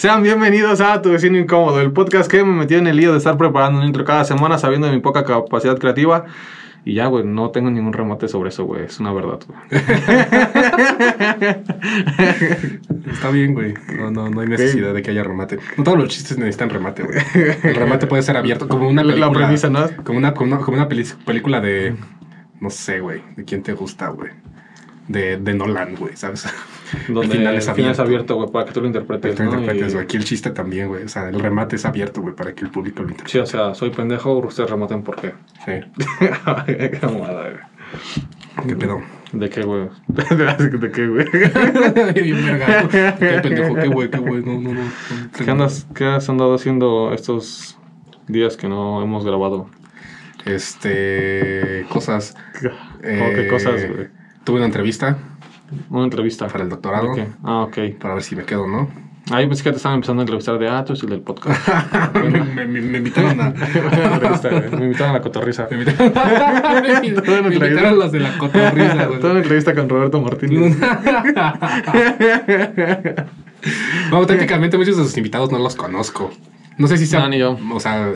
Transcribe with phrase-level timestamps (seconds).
[0.00, 3.18] Sean bienvenidos a Tu Vecino Incómodo, el podcast que me metió en el lío de
[3.18, 6.24] estar preparando un intro cada semana sabiendo de mi poca capacidad creativa.
[6.86, 8.84] Y ya, güey, no tengo ningún remate sobre eso, güey.
[8.84, 9.60] Es una verdad, güey.
[13.12, 13.74] Está bien, güey.
[13.94, 15.58] No, no, no hay necesidad de que haya remate.
[15.76, 17.18] No todos los chistes necesitan remate, güey.
[17.62, 19.26] El remate puede ser abierto como una película.
[19.26, 19.86] La premisa, ¿no?
[20.02, 21.94] Como una, como una, como una película de.
[22.58, 23.20] No sé, güey.
[23.36, 24.30] ¿De quién te gusta, güey?
[25.08, 26.46] De, de Nolan, güey, ¿sabes?
[27.08, 28.02] Donde el final es abierto.
[28.02, 29.34] abierto, güey, para que tú lo interpretes.
[29.34, 29.50] Tú ¿no?
[29.50, 30.04] interpretes, Y- güey.
[30.04, 31.04] Aquí el chiste también, güey.
[31.04, 33.30] O sea, el remate es abierto, güey, para que el público lo interprete.
[33.32, 35.34] Sí, o sea, soy pendejo, ustedes rematen por qué.
[35.64, 35.72] Sí.
[36.18, 37.52] Qué güey.
[38.66, 39.00] ¿Qué pedo?
[39.32, 39.88] ¿De qué, güey?
[40.08, 41.26] ¿De qué, güey?
[42.14, 42.88] Bien verga.
[42.88, 44.42] Qué pendejo, qué güey, qué güey.
[44.44, 44.80] No, no, no.
[45.36, 47.78] ¿Qué, andas, ¿Qué has andado haciendo estos
[48.26, 49.68] días que no hemos grabado?
[50.44, 51.86] Este.
[51.88, 52.34] Cosas.
[52.60, 54.08] ¿Cómo qué Eh, cosas, güey?
[54.44, 55.16] Tuve una entrevista
[55.90, 56.46] Una entrevista.
[56.48, 57.14] para el doctorado.
[57.14, 57.28] ¿De qué?
[57.44, 57.78] Ah, ok.
[58.00, 58.88] Para ver si me quedo, ¿no?
[59.30, 61.60] Ahí pensé que te estaban empezando a entrevistar de, ah, tú eres el del podcast.
[62.14, 63.50] me, me- me- me invitaron a.
[64.50, 64.70] Güey.
[64.80, 65.68] Me invitaron a la cotorriza.
[65.70, 66.12] Me invitaron,
[67.48, 69.20] me invitaron los de la cotorrisa, güey.
[69.20, 70.76] Toda una entrevista con Roberto Martínez.
[74.10, 76.30] No, técnicamente muchos de sus invitados no los conozco.
[76.78, 77.20] No sé si sea.
[77.20, 77.58] No, ni yo.
[77.72, 78.12] O sea.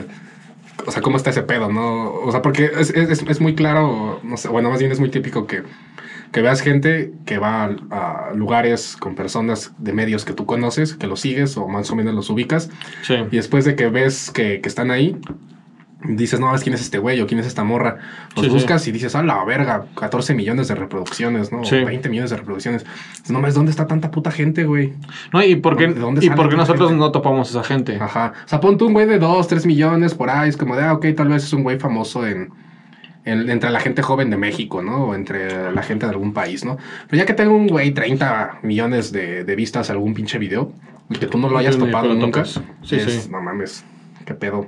[0.87, 2.11] O sea, cómo está ese pedo, ¿no?
[2.13, 5.09] O sea, porque es, es, es muy claro, no sé, bueno, más bien es muy
[5.09, 5.63] típico que,
[6.35, 10.93] que veas gente que va a, a lugares con personas de medios que tú conoces,
[10.95, 12.69] que los sigues o más o menos los ubicas,
[13.03, 13.13] Sí.
[13.31, 15.17] y después de que ves que, que están ahí,
[16.03, 17.99] dices, no, ¿ves quién es este güey o quién es esta morra?
[18.35, 18.53] Los Sí, sí.
[18.53, 21.63] buscas y dices, a la verga, 14 millones de reproducciones, ¿no?
[21.63, 21.83] Sí.
[21.85, 22.85] 20 millones de reproducciones.
[23.29, 24.93] No mames, ¿dónde está tanta puta gente, güey?
[25.31, 26.99] No, ¿y por qué, ¿De dónde y por qué nosotros gente?
[27.01, 27.95] no topamos a esa gente?
[27.95, 28.33] Ajá.
[28.45, 30.49] O sea, pon tú un güey de 2, 3 millones por ahí.
[30.49, 32.49] Es como de, ah, ok, tal vez es un güey famoso en,
[33.25, 35.05] en- entre la gente joven de México, ¿no?
[35.07, 36.77] O entre la gente de algún país, ¿no?
[37.09, 40.71] Pero ya que tengo un güey 30 millones de, de vistas a algún pinche video
[41.09, 42.45] y que tú no lo hayas topado nunca.
[42.45, 42.61] Sí,
[42.91, 43.29] es, sí.
[43.31, 43.83] no mames,
[44.25, 44.67] qué pedo.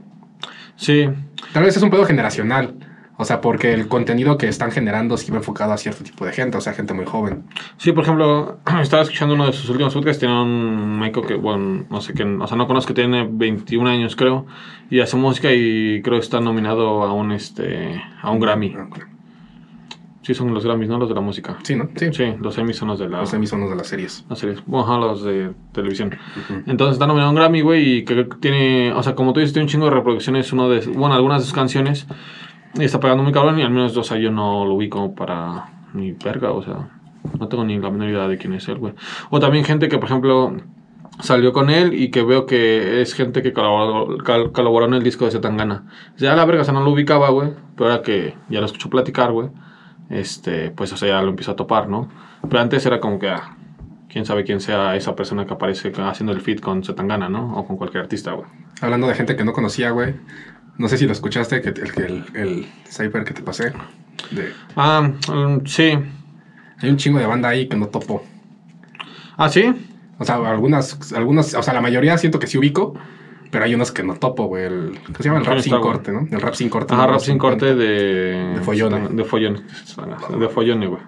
[0.75, 1.09] Sí.
[1.53, 2.75] Tal vez es un pedo generacional.
[3.19, 6.33] O sea, porque el contenido que están generando sí va enfocado a cierto tipo de
[6.33, 7.45] gente, o sea, gente muy joven.
[7.77, 11.85] Sí, por ejemplo, estaba escuchando uno de sus últimos podcasts, tiene un Michael que, bueno,
[11.89, 14.45] no sé qué, o sea, no conozco, tiene 21 años creo,
[14.89, 18.75] y hace música y creo que está nominado a un, este, a un Grammy.
[18.77, 18.87] Ah.
[20.27, 20.97] Sí, son los Grammys, ¿no?
[20.99, 21.57] Los de la música.
[21.63, 21.87] Sí, ¿no?
[21.95, 22.07] Sí.
[22.11, 23.21] Sí, los Emmys son los de la...
[23.21, 24.25] Los semis son los de las series.
[24.27, 24.61] las series.
[24.65, 26.17] Bueno, ajá, los de televisión.
[26.65, 29.53] Entonces está nominado a un Grammy, güey, y que tiene, o sea, como tú dices,
[29.53, 32.07] tiene un chingo de reproducciones, uno de, bueno, algunas de sus canciones,
[32.75, 35.69] y está pegando muy cabrón, y al menos, o sea, yo no lo como para
[35.93, 36.89] ni verga, o sea,
[37.39, 38.93] no tengo ni la menor idea de quién es él, güey.
[39.29, 40.55] O también gente que, por ejemplo,
[41.19, 45.03] salió con él y que veo que es gente que colaboró, cal- colaboró en el
[45.03, 45.85] disco de Zetangana.
[46.17, 48.89] Ya la verga, o sea, no lo ubicaba, güey, pero ahora que ya lo escucho
[48.89, 49.49] platicar, güey,
[50.09, 52.09] este, pues, o sea, ya lo empiezo a topar, ¿no?
[52.47, 53.57] Pero antes era como que, ah,
[54.09, 57.57] quién sabe quién sea esa persona que aparece haciendo el feat con Zetangana, ¿no?
[57.57, 58.47] O con cualquier artista, güey.
[58.81, 60.15] Hablando de gente que no conocía, güey.
[60.77, 63.73] No sé si lo escuchaste, que el, el, el Cypher que te pasé.
[64.31, 65.01] De, Ah,
[65.31, 65.97] mm, sí.
[66.81, 68.23] hay un chingo de banda ahí que no topo.
[69.37, 69.73] Ah, sí.
[70.19, 72.93] O sea, algunas, algunas, o sea, la mayoría siento que sí ubico,
[73.51, 74.65] pero hay unos que no topo, güey.
[74.65, 75.39] El, ¿Qué se llama?
[75.39, 76.27] El rap ¿Quién sin corte, ¿no?
[76.31, 76.95] El rap sin corte.
[76.95, 77.39] De rap sin 50.
[77.41, 78.53] corte de...
[78.55, 79.09] De follone.
[79.09, 79.59] De follone.
[80.39, 81.01] De follone, güey.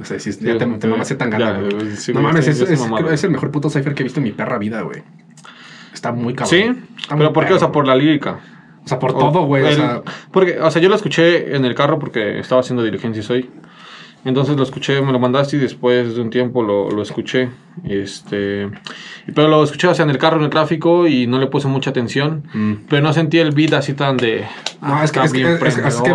[0.00, 1.72] O sea, sí, ya te, te mamaste tan gana, güey.
[1.72, 2.80] güey, sí, no mames, es, es-
[3.12, 5.02] es el mejor puto Cypher que he visto en mi perra vida, güey.
[5.92, 6.50] Está muy cabrón.
[6.50, 7.52] Sí, pero ¿por qué?
[7.54, 8.40] O sea, por la lírica.
[8.84, 9.64] O sea, por O todo, güey.
[9.64, 13.30] O sea, Porque, o sea, yo lo escuché en el carro porque estaba haciendo diligencias
[13.30, 13.48] hoy.
[14.26, 17.50] Entonces lo escuché, me lo mandaste y después de un tiempo lo, lo escuché.
[17.86, 18.70] Este,
[19.34, 21.68] pero lo escuché, o sea, en el carro, en el tráfico y no le puse
[21.68, 22.42] mucha atención.
[22.54, 22.72] mm.
[22.88, 24.40] Pero no sentí el beat así tan de...
[24.80, 26.14] No, ah, es que, está es que- es- es- que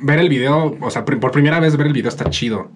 [0.00, 2.70] ver el video, o sea, por primera vez ver el video está chido.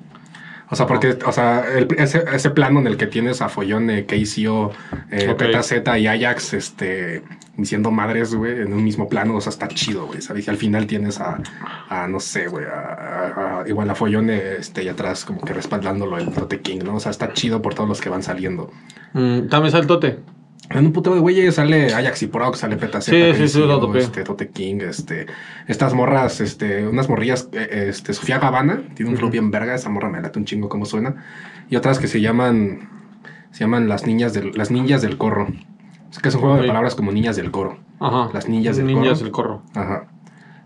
[0.71, 3.87] O sea, porque, o sea, el- ese, ese plano en el que tienes a Follón,
[3.89, 4.71] de KCO,
[5.11, 5.39] eh, Ok.
[5.39, 7.23] Peta Z y Ajax, este,
[7.59, 10.47] diciendo madres, güey, en un mismo plano, o sea, está chido, güey, ¿sabes?
[10.47, 11.43] Y al final tienes a,
[11.89, 16.31] a, no sé, güey, a, igual a Follón, este, y atrás como que respaldándolo el
[16.31, 16.95] Tote King, ¿no?
[16.95, 18.71] O sea, está chido por todos los que van saliendo.
[19.13, 20.21] Mm, también sale el tote.
[20.71, 23.95] En un puto de güeyes sale Ajax y Prox, sale Peta Sí, sí, sí, lo
[23.97, 25.27] este, Tote King, este,
[25.67, 29.33] estas morras, este, unas morrillas, eh, este, Sofía Gavana, tiene un flow Ujú.
[29.33, 31.25] bien verga, esa morra me late un chingo cómo suena,
[31.71, 32.89] y otras que se llaman,
[33.51, 35.49] se llaman las niñas del, las ninjas del corro,
[36.23, 38.31] que es un juego de palabras como niñas del coro, Ajá.
[38.33, 39.23] Las ninjas del Ninjas corro.
[39.25, 39.63] del corro.
[39.75, 40.09] ajá,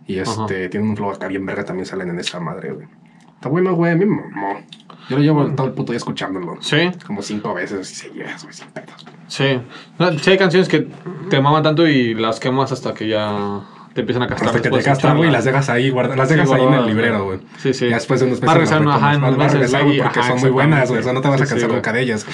[0.06, 2.86] y este, tienen un flow acá bien verga, también salen en esa madre, güey.
[3.34, 4.60] Está bueno, güey, a mí me mamó.
[5.08, 6.56] Yo lo llevo todo el puto día escuchándolo.
[6.60, 9.04] Sí, Como cinco veces y seguidas, güey, sin pedos.
[9.26, 9.60] sí.
[9.98, 10.88] No, sí hay canciones que
[11.28, 13.62] te maman tanto y las quemas hasta que ya
[13.94, 14.48] te empiezan a castar.
[14.50, 16.74] Hasta que te gastan, güey, y las dejas ahí, guarda, las Sí, dejas ahí en
[16.74, 17.40] el librero, güey.
[17.58, 17.88] Sí, sí.
[17.88, 18.54] Ya después de unos meses.
[18.54, 21.00] regresar, las ajá, unos meses ahí, porque ajá, son muy buenas, güey.
[21.00, 22.24] O sea, no te vas a sí, cansar nunca de ellas.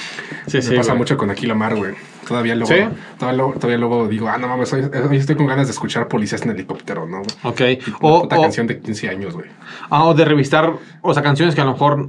[0.45, 0.97] Sí, Me sí, pasa güey.
[0.99, 1.95] mucho con Aquila Mar, güey.
[2.29, 2.79] Todavía luego, ¿Sí?
[3.17, 6.07] todavía, luego, todavía luego digo, ah, no mames, hoy, hoy estoy con ganas de escuchar
[6.07, 7.21] policías en helicóptero, ¿no?
[7.43, 7.61] Ok.
[7.87, 9.47] Una O, puta o- canción de 15 años, güey.
[9.89, 10.71] ah, o de revistar,
[11.01, 12.07] o sea, canciones que a lo mejor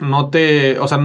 [0.00, 0.98] no te, o sea,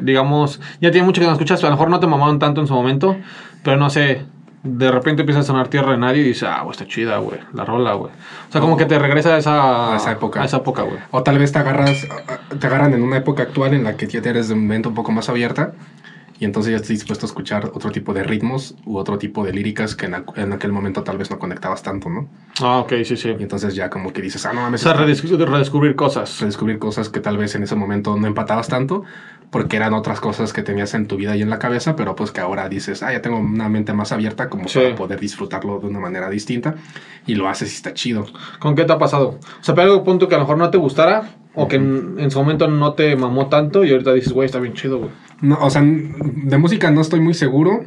[0.00, 2.66] digamos, ya tiene mucho que no escuchas, a lo mejor no te mamaron tanto en
[2.66, 3.16] su momento,
[3.64, 4.24] pero no sé,
[4.62, 7.40] de repente empieza a sonar Tierra de Nadie y dices, ah, güey, está chida, güey,
[7.52, 8.12] la rola, güey.
[8.48, 10.40] O sea, como que te regresa a esa, A esa época.
[10.40, 10.98] A esa época, güey.
[11.10, 12.06] O tal vez te agarras,
[12.60, 15.10] te agarran en una época actual en la que ya eres de mente un poco
[15.10, 15.72] más abierta
[16.42, 19.52] y entonces ya estás dispuesto a escuchar otro tipo de ritmos u otro tipo de
[19.52, 22.28] líricas que en, en aquel momento tal vez no conectabas tanto, ¿no?
[22.60, 23.28] Ah, ok, sí, sí.
[23.38, 26.40] Y entonces ya como que dices, ah, no O mames, sea, esta- redescubrir, redescubrir cosas.
[26.40, 29.04] redescubrir cosas que tal vez en ese momento no empatabas tanto
[29.50, 32.32] porque eran otras cosas que tenías en tu vida y en la cabeza, pero pues
[32.32, 34.80] que ahora dices, ah, ya tengo una mente más abierta como Sí.
[34.80, 36.74] para poder disfrutarlo de una manera distinta
[37.26, 38.26] y lo haces y está chido.
[38.58, 39.38] ¿Con qué te ha pasado?
[39.60, 42.14] O sea, pero algún punto que a lo mejor no te gustara o que en,
[42.18, 45.10] en su momento no te mamó tanto y ahorita dices, güey, está bien chido, güey.
[45.42, 47.84] No, o sea, de música no estoy muy seguro.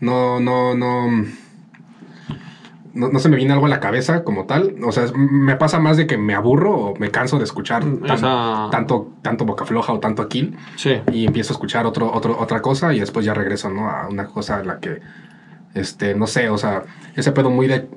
[0.00, 1.08] No, no, no.
[2.92, 4.76] No, no se me viene algo a la cabeza como tal.
[4.84, 8.02] O sea, me pasa más de que me aburro o me canso de escuchar Mm,
[8.06, 11.00] tan- esa- tanto, tanto boca floja o tanto Kill Sí.
[11.12, 13.90] y empiezo a escuchar otro, otro, otra cosa y después ya regreso, ¿no?
[13.90, 15.00] A una cosa en la que,
[15.74, 16.84] este, no sé, o sea,
[17.16, 17.88] ese pedo muy de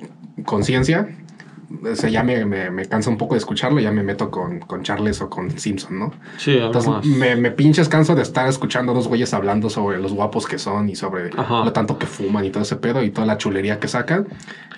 [0.46, 1.08] conciencia,
[1.92, 4.60] o sea, ya me, me, me cansa un poco de escucharlo, ya me meto con,
[4.60, 6.14] con Charles o con Simpson, ¿no?
[6.38, 7.06] Sí, Entonces más.
[7.06, 10.58] me, me pinches canso de estar escuchando a dos güeyes hablando sobre los guapos que
[10.60, 11.66] son y sobre Ajá.
[11.66, 14.28] lo tanto que fuman y todo ese pedo y toda la chulería que sacan.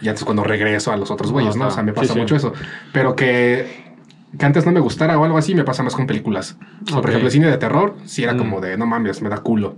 [0.01, 1.67] Y antes cuando regreso a los otros güeyes, ¿no?
[1.67, 2.19] O sea, me pasa sí.
[2.19, 2.53] mucho eso.
[2.93, 3.93] Pero que,
[4.37, 6.57] que antes no me gustara o algo así, me pasa más con películas.
[6.85, 7.01] O sea.
[7.01, 8.37] Por ejemplo, el cine de terror, sí era Mm.
[8.37, 9.75] como de, no mames, me da culo.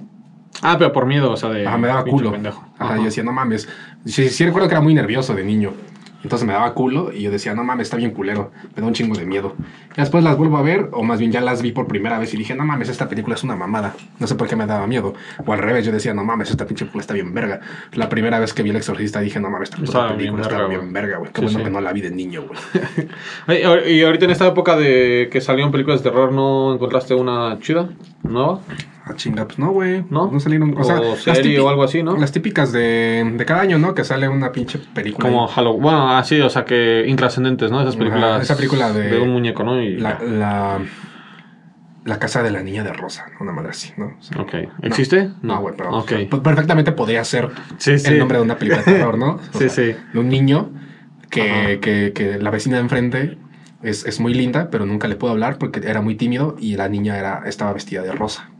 [0.61, 1.65] Ah, pero por miedo, o sea, de.
[1.65, 2.31] Ajá, me daba culo.
[2.31, 2.61] pendejo.
[2.77, 2.97] Ajá, Ajá.
[2.97, 3.67] yo decía, no mames.
[4.05, 5.73] Sí, sí recuerdo que era muy nervioso de niño.
[6.23, 8.51] Entonces me daba culo y yo decía, no mames, está bien culero.
[8.75, 9.55] Me da un chingo de miedo.
[9.95, 12.33] Y después las vuelvo a ver, o más bien ya las vi por primera vez
[12.33, 13.95] y dije, no mames, esta película es una mamada.
[14.19, 15.13] No sé por qué me daba miedo.
[15.45, 17.59] O al revés, yo decía, no mames, esta pinche película está bien verga.
[17.93, 20.57] La primera vez que vi El Exorcista dije, no mames, esta Estaba bien película está
[20.57, 21.31] verga, bien verga, güey.
[21.31, 21.63] Qué Sí, bueno sí.
[21.65, 23.59] que no la vi de niño, güey.
[23.91, 27.89] Y ahorita en esta época de que salieron películas de terror, ¿no encontraste una chida?
[28.23, 28.59] ¿Nueva?
[29.03, 30.05] Ah, chinga, pues no, güey.
[30.09, 30.29] ¿No?
[30.31, 30.75] No salieron.
[30.77, 32.17] O, O sea, serie o algo así, ¿no?
[32.17, 33.95] Las típicas de, de cada año, ¿no?
[33.95, 35.27] Que sale una pinche película.
[35.27, 35.47] Como.
[35.47, 35.81] Halloween.
[35.81, 37.81] Bueno, así, o sea, que intrascendentes, ¿no?
[37.81, 38.43] Esas Ajá, películas.
[38.43, 39.81] esa película de- un muñeco, ¿no?
[39.81, 40.79] Y La, la,
[42.05, 44.15] la casa de la niña de rosa, una madre así, ¿no?
[44.19, 44.53] O sea, Ok.
[44.83, 45.29] ¿Existe?
[45.41, 46.05] No, güey, pero Ok.
[46.05, 48.07] o sea, pues, perfectamente podría ser Sí, sí.
[48.11, 49.39] el nombre de una película de terror, ¿no?
[49.53, 49.95] Sí, sea, sí.
[50.13, 50.69] De un niño
[51.31, 53.37] que, que, que la vecina de enfrente
[53.81, 56.87] es, es muy linda, pero nunca le puedo hablar porque era muy tímido y la
[56.87, 58.50] niña era, estaba vestida de rosa.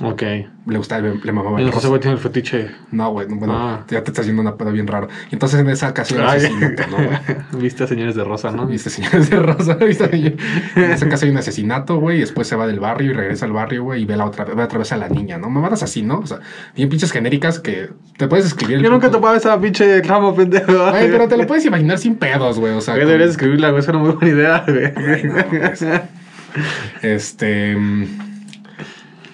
[0.00, 0.22] Ok.
[0.66, 2.70] Le gustaba, le, mamaba Y el güey tiene el fetiche.
[2.92, 3.84] No, güey, no, bueno, Ah.
[3.88, 5.08] ya te estás haciendo una pedo bien raro.
[5.30, 6.38] Y entonces en esa ocasión Ay.
[6.38, 7.58] asesinato, ¿no?
[7.58, 8.66] Viste a señores de rosa, ¿no?
[8.66, 10.34] Viste, señores de rosa, ¿viste?
[10.76, 13.44] En esa casa hay un asesinato, güey, y después se va del barrio y regresa
[13.44, 15.50] al barrio, güey, y ve, la otra, ve otra vez a la niña, ¿no?
[15.50, 16.20] Mamadas así, ¿no?
[16.20, 16.38] O sea,
[16.74, 18.80] bien pinches genéricas que te puedes escribir.
[18.80, 20.72] Yo nunca topaba esa pinche trama, pendejo.
[20.90, 22.94] Güey, pero te lo puedes imaginar sin pedos, güey, o sea.
[22.94, 23.82] Güey, deberías escribirla, güey.
[23.82, 25.22] Es una muy buena idea, güey.
[25.24, 25.84] No, pues.
[27.02, 27.76] Este.
[27.76, 28.04] mm,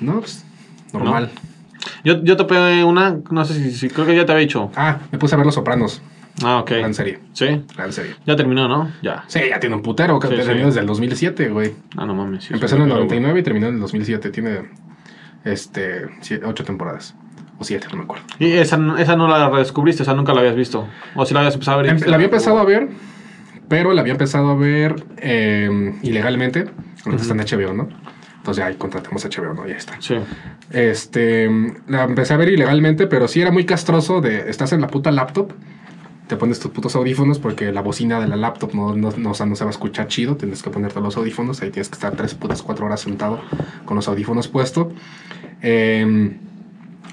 [0.01, 0.45] No, pues.
[0.93, 1.31] Normal.
[2.05, 4.71] Yo, yo topé una, no sé si, si- creo que ya te había dicho.
[4.77, 6.03] Ah, me puse a ver Los Sopranos.
[6.45, 6.71] Ah, ok.
[6.71, 7.19] Gran serie.
[7.33, 7.63] Sí.
[7.77, 8.15] Gran serie.
[8.27, 8.93] Ya terminó, ¿no?
[9.03, 9.25] Ya.
[9.27, 10.65] Sí, ya tiene un putero, que Sí, terminó sí.
[10.67, 11.75] desde el 2007, güey.
[11.97, 12.45] Ah, no mames.
[12.45, 14.31] sí, Empezó en el pero, 99 y terminó en el 2007.
[14.31, 14.61] Tiene.
[15.45, 16.07] Este.
[16.45, 17.15] ocho temporadas.
[17.59, 18.25] O siete, no me acuerdo.
[18.39, 20.87] Y esa, esa no la redescubriste, o sea, nunca la habías visto.
[21.17, 21.91] O si la habías empezado a ver.
[21.91, 22.89] Em- La había "Ah, empezado a ver,
[23.69, 26.67] pero la había empezado a ver eh, ilegalmente.
[27.03, 27.89] Porque está en HBO, ¿no?
[28.49, 29.69] Entonces ya ahí contratamos HBO, ¿no?
[29.69, 30.01] Ya está.
[30.01, 30.15] Sí.
[30.71, 31.51] Este,
[31.87, 35.11] la empecé a ver ilegalmente, pero sí era muy castroso de, estás en la puta
[35.11, 35.53] laptop,
[36.29, 39.35] te pones tus putos audífonos porque la bocina de la laptop no, no, no, o
[39.35, 41.97] sea, no se va a escuchar chido, tienes que ponerte los audífonos, ahí tienes que
[41.97, 43.39] estar tres putas cuatro horas sentado
[43.85, 44.95] con los audífonos puestos.
[45.61, 46.39] Em,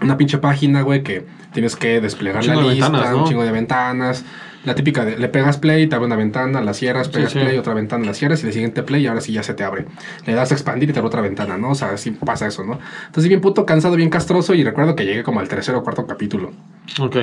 [0.02, 3.24] una pinche página, güey, que tienes que desplegar la lista, ventanas, ¿no?
[3.24, 4.24] un chingo de ventanas.
[4.66, 7.40] La típica de le pegas play, te abre una ventana, la cierras, pegas sí.
[7.40, 9.64] play, otra ventana, la cierras y le siguiente play y ahora sí ya se te
[9.64, 9.86] abre.
[10.26, 11.70] Le das a expandir y te abre otra ventana, ¿no?
[11.72, 12.80] O sea, así pasa eso, ¿no?
[13.06, 16.06] Entonces bien puto cansado, bien castroso y recuerdo que llegué como al tercer o cuarto
[16.08, 16.52] capítulo.
[17.00, 17.16] Ok.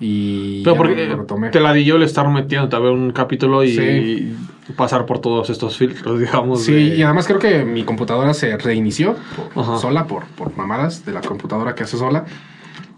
[0.00, 3.64] Y Pero porque no te la di yo el estar metiéndote a ver un capítulo
[3.64, 4.36] y Sí.
[4.76, 6.64] pasar por todos estos filtros, digamos.
[6.64, 9.16] Sí, de- y además creo que mi computadora se reinició
[9.54, 12.24] por- sola por, por mamadas de la computadora que hace sola.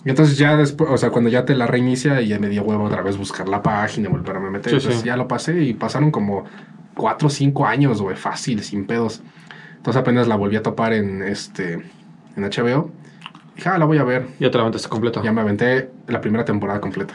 [0.05, 2.63] Y entonces ya después, o sea, cuando ya te la reinicia y ya me dio
[2.63, 4.71] huevo otra vez buscar la página y volver a meter.
[4.71, 5.07] Sí, entonces sí.
[5.07, 6.45] ya lo pasé y pasaron como
[6.95, 9.23] cuatro o cinco años, güey, fácil, sin pedos.
[9.77, 11.75] Entonces apenas la volví a topar en este
[12.37, 12.91] en HBO.
[13.57, 14.27] Dije, ah, la voy a ver.
[14.39, 15.23] Ya te la aventaste completa.
[15.23, 17.15] Ya me aventé la primera temporada completa.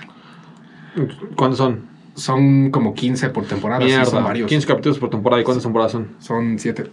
[1.36, 1.94] ¿Cuántos son?
[2.15, 3.81] Son como 15 por temporada.
[3.81, 4.48] sí, Mierda, son varios.
[4.50, 5.41] 15 capítulos por temporada.
[5.41, 6.15] ¿Y cuántas temporadas son?
[6.19, 6.89] Son 7.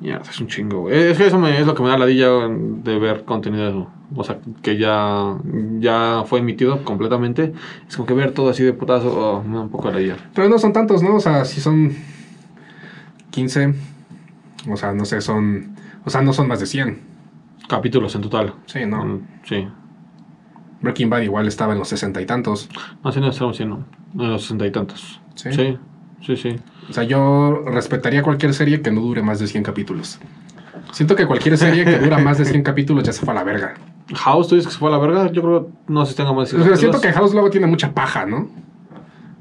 [0.00, 0.96] Mierda, es un chingo, güey.
[1.10, 3.88] Es que eso me- es lo que me da la dilla de ver contenido.
[4.16, 5.36] O sea, que ya,
[5.78, 7.52] ya fue emitido completamente.
[7.88, 9.08] Es como que ver todo así de putazo.
[9.16, 10.16] oh, me da un poco de la dilla.
[10.34, 11.14] Pero no son tantos, ¿no?
[11.16, 11.92] O sea, si son
[13.30, 13.74] 15.
[14.70, 15.74] O sea, no sé, son.
[16.04, 16.98] O sea, no son más de 100.
[17.68, 18.54] Capítulos en total.
[18.66, 19.04] Sí, no.
[19.04, 19.66] Mm, Sí.
[20.84, 22.68] Breaking Bad igual estaba en los 60 y tantos.
[23.02, 23.58] No, sí, no estamos.
[23.60, 25.20] En los sesenta y tantos.
[25.34, 25.50] ¿Sí?
[25.52, 25.78] Sí,
[26.24, 26.56] sí, sí.
[26.88, 30.20] O sea, yo respetaría cualquier serie que no dure más de 100 capítulos.
[30.92, 33.42] Siento que cualquier serie que dura más de 100 capítulos ya se fue a la
[33.44, 33.74] verga.
[34.14, 35.32] House, tú dices que se fue a la verga.
[35.32, 36.50] Yo creo no sé si tenga más.
[36.50, 36.80] de O sea, capítulos.
[36.80, 38.48] siento que House luego tiene mucha paja, ¿no?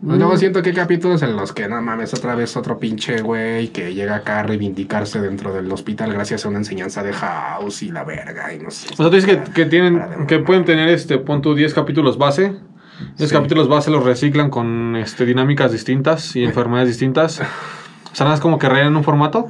[0.03, 0.17] Mm.
[0.17, 3.69] Luego siento que hay capítulos en los que no mames, otra vez otro pinche güey
[3.69, 7.89] que llega acá a reivindicarse dentro del hospital gracias a una enseñanza de House y
[7.89, 8.89] la verga y no sé.
[8.91, 12.53] O sea, tú dices que, que tienen, que pueden tener este punto 10 capítulos base.
[13.17, 13.33] 10 Sí.
[13.33, 17.41] capítulos base los reciclan con este, dinámicas distintas y enfermedades distintas.
[18.11, 19.47] O sea, nada es como que rellenan un formato.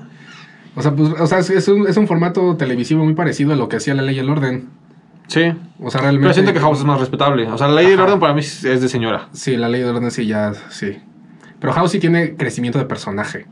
[0.76, 3.58] O sea, pues, o sea, es, es un, es un formato televisivo muy parecido a
[3.58, 4.70] lo que hacía la ley y el orden.
[5.27, 5.51] Sí.
[5.80, 6.24] O sea, realmente.
[6.25, 7.48] Pero siento que House es más respetable.
[7.48, 8.03] O sea, la ley del Ajá.
[8.06, 9.30] orden para mí es de señora.
[9.32, 10.98] Sí, la ley y el orden sí, ya, sí.
[11.60, 13.46] Pero House sí tiene crecimiento de personaje.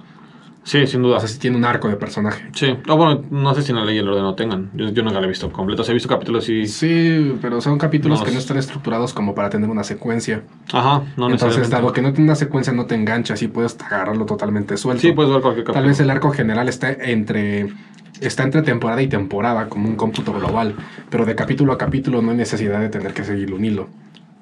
[0.63, 1.17] Sí, sin duda.
[1.17, 2.47] O sea, sí tiene un arco de personaje.
[2.53, 2.77] Sí.
[2.87, 4.69] O bueno, no sé si en la ley del orden no tengan.
[4.75, 5.81] Yo, yo nunca la he visto completo.
[5.81, 6.67] O sea, he visto capítulos y.
[6.67, 10.43] Sí, pero son capítulos No, que no es- están estructurados como para tener una secuencia.
[10.71, 14.27] Ajá, no Entonces, dado que no tiene una secuencia, no te enganchas y puedes agarrarlo
[14.27, 15.01] totalmente suelto.
[15.01, 15.81] Sí, puedes ver cualquier capítulo.
[15.81, 17.73] Tal vez el arco general está entre
[18.21, 20.75] está entre temporada y temporada como un cómputo global,
[21.09, 23.89] pero de capítulo a capítulo no hay necesidad de tener que seguir un hilo,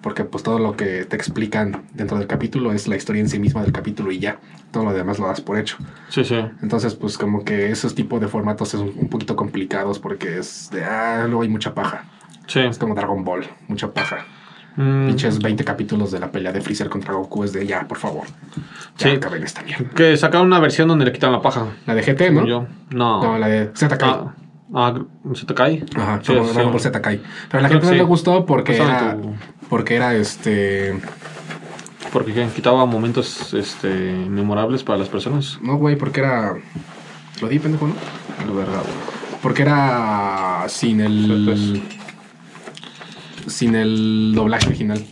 [0.02, 3.40] porque pues todo lo que te explican dentro del capítulo es la historia en sí
[3.40, 4.40] misma del capítulo y ya,
[4.72, 5.78] todo lo demás lo das por hecho.
[6.10, 6.36] Sí, sí.
[6.62, 10.84] Entonces, pues como que esos tipos de formatos son un poquito complicados porque es de,
[10.84, 12.06] ah, luego hay mucha paja.
[12.48, 12.60] Sí.
[12.60, 14.26] Es como Dragon Ball, mucha paja.
[14.82, 17.98] Mm, Pinches 20 capítulos de la pelea de Freezer contra Goku es de ya, por
[17.98, 18.28] favor.
[18.98, 19.16] Ya Sí.
[19.18, 19.90] acaben esta mierda.
[19.94, 21.66] que sacaron una versión donde le quitan la paja.
[21.86, 22.46] La de GT, ¿no?
[22.48, 22.66] Yo.
[22.92, 23.22] No.
[23.22, 24.04] No, la de ZK.
[24.04, 24.34] Ah,
[24.74, 24.94] ah,
[25.34, 25.84] ¿se te cae?
[25.98, 26.54] Ajá, Sí, como sí.
[26.54, 26.82] Dragon Ball.
[27.50, 28.04] Pero a la gente no le sí.
[28.06, 29.34] gustó porque era, tu-
[29.70, 30.98] porque era este.
[32.14, 32.48] Porque ¿qué?
[32.56, 33.90] quitaba momentos este,
[34.30, 35.60] memorables para las personas.
[35.62, 36.54] No, güey, porque era.
[37.42, 37.96] Lo di, pendejo, ¿no?
[38.48, 38.84] La verdad.
[39.42, 41.84] Porque era sin el.
[43.50, 45.04] Sin el doblaje original.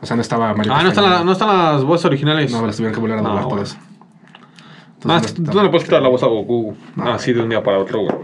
[0.00, 2.50] O sea, no estaba Mario Ah, no están, la- no están las voces originales.
[2.52, 3.76] No, las tuvieron que volver a No, doblar todas.
[3.76, 7.12] Ah, Entonces, tú no tú no le puedes quitar la voz a Goku No.
[7.12, 8.16] así de un día para otro, güey.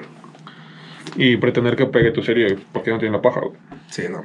[1.16, 3.52] Y pretender que pegue tu serie porque no tiene la paja, güey.
[3.88, 4.22] Sí, no.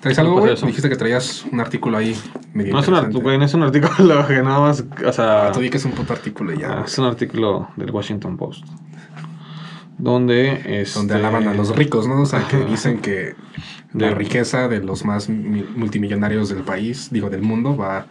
[0.00, 0.52] ¿Traes No algo, güey?
[0.54, 0.64] eso.
[0.66, 2.16] Dijiste que traías un artículo ahí
[2.54, 3.22] medio No es, un art- interesante.
[3.24, 4.84] güey, no es un artículo que nada más.
[5.06, 6.80] O sea, Ah, tú di que es un puto artículo ya.
[6.80, 8.64] ah, es un artículo del Washington Post.
[9.98, 10.80] Donde.
[10.80, 12.22] Este, donde alaban a los ricos, ¿no?
[12.22, 13.34] O sea, que dicen que
[13.92, 18.06] la riqueza de los más mi- multimillonarios del país, digo, del mundo, va a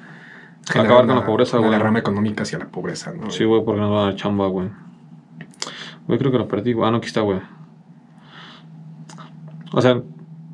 [0.70, 1.72] Acabar con la pobreza, güey.
[1.72, 3.30] derrama económica hacia la pobreza, ¿no?
[3.32, 4.70] Sí, güey, porque no va a dar chamba, güey.
[6.08, 6.88] Güey, creo que lo perdí, güey.
[6.88, 7.40] Ah, no, aquí está, güey.
[9.74, 10.02] O sea,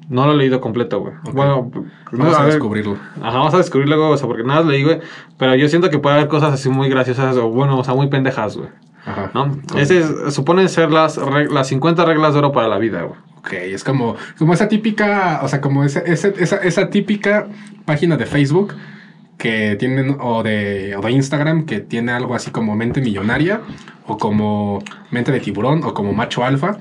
[0.09, 1.13] no lo he leído completo, güey.
[1.33, 1.71] Bueno,
[2.11, 2.97] no, Vamos a, a descubrirlo.
[3.21, 4.99] Ajá, vamos a descubrirlo, luego, o sea, porque nada más leí, güey.
[5.37, 8.07] Pero yo siento que puede haber cosas así muy graciosas o, bueno, o sea, muy
[8.07, 8.69] pendejas, güey.
[9.05, 9.31] Ajá.
[9.33, 9.57] ¿No?
[9.77, 13.19] Ese es- suponen ser las, las 50 reglas de oro para la vida, güey.
[13.39, 17.47] Ok, es como, como esa típica, o sea, como ese- esa, esa típica
[17.85, 18.73] página de Facebook
[19.37, 23.59] que tienen, o de, o de Instagram, que tiene algo así como mente millonaria,
[24.07, 24.81] o como
[25.11, 26.77] mente de tiburón, o como macho alfa,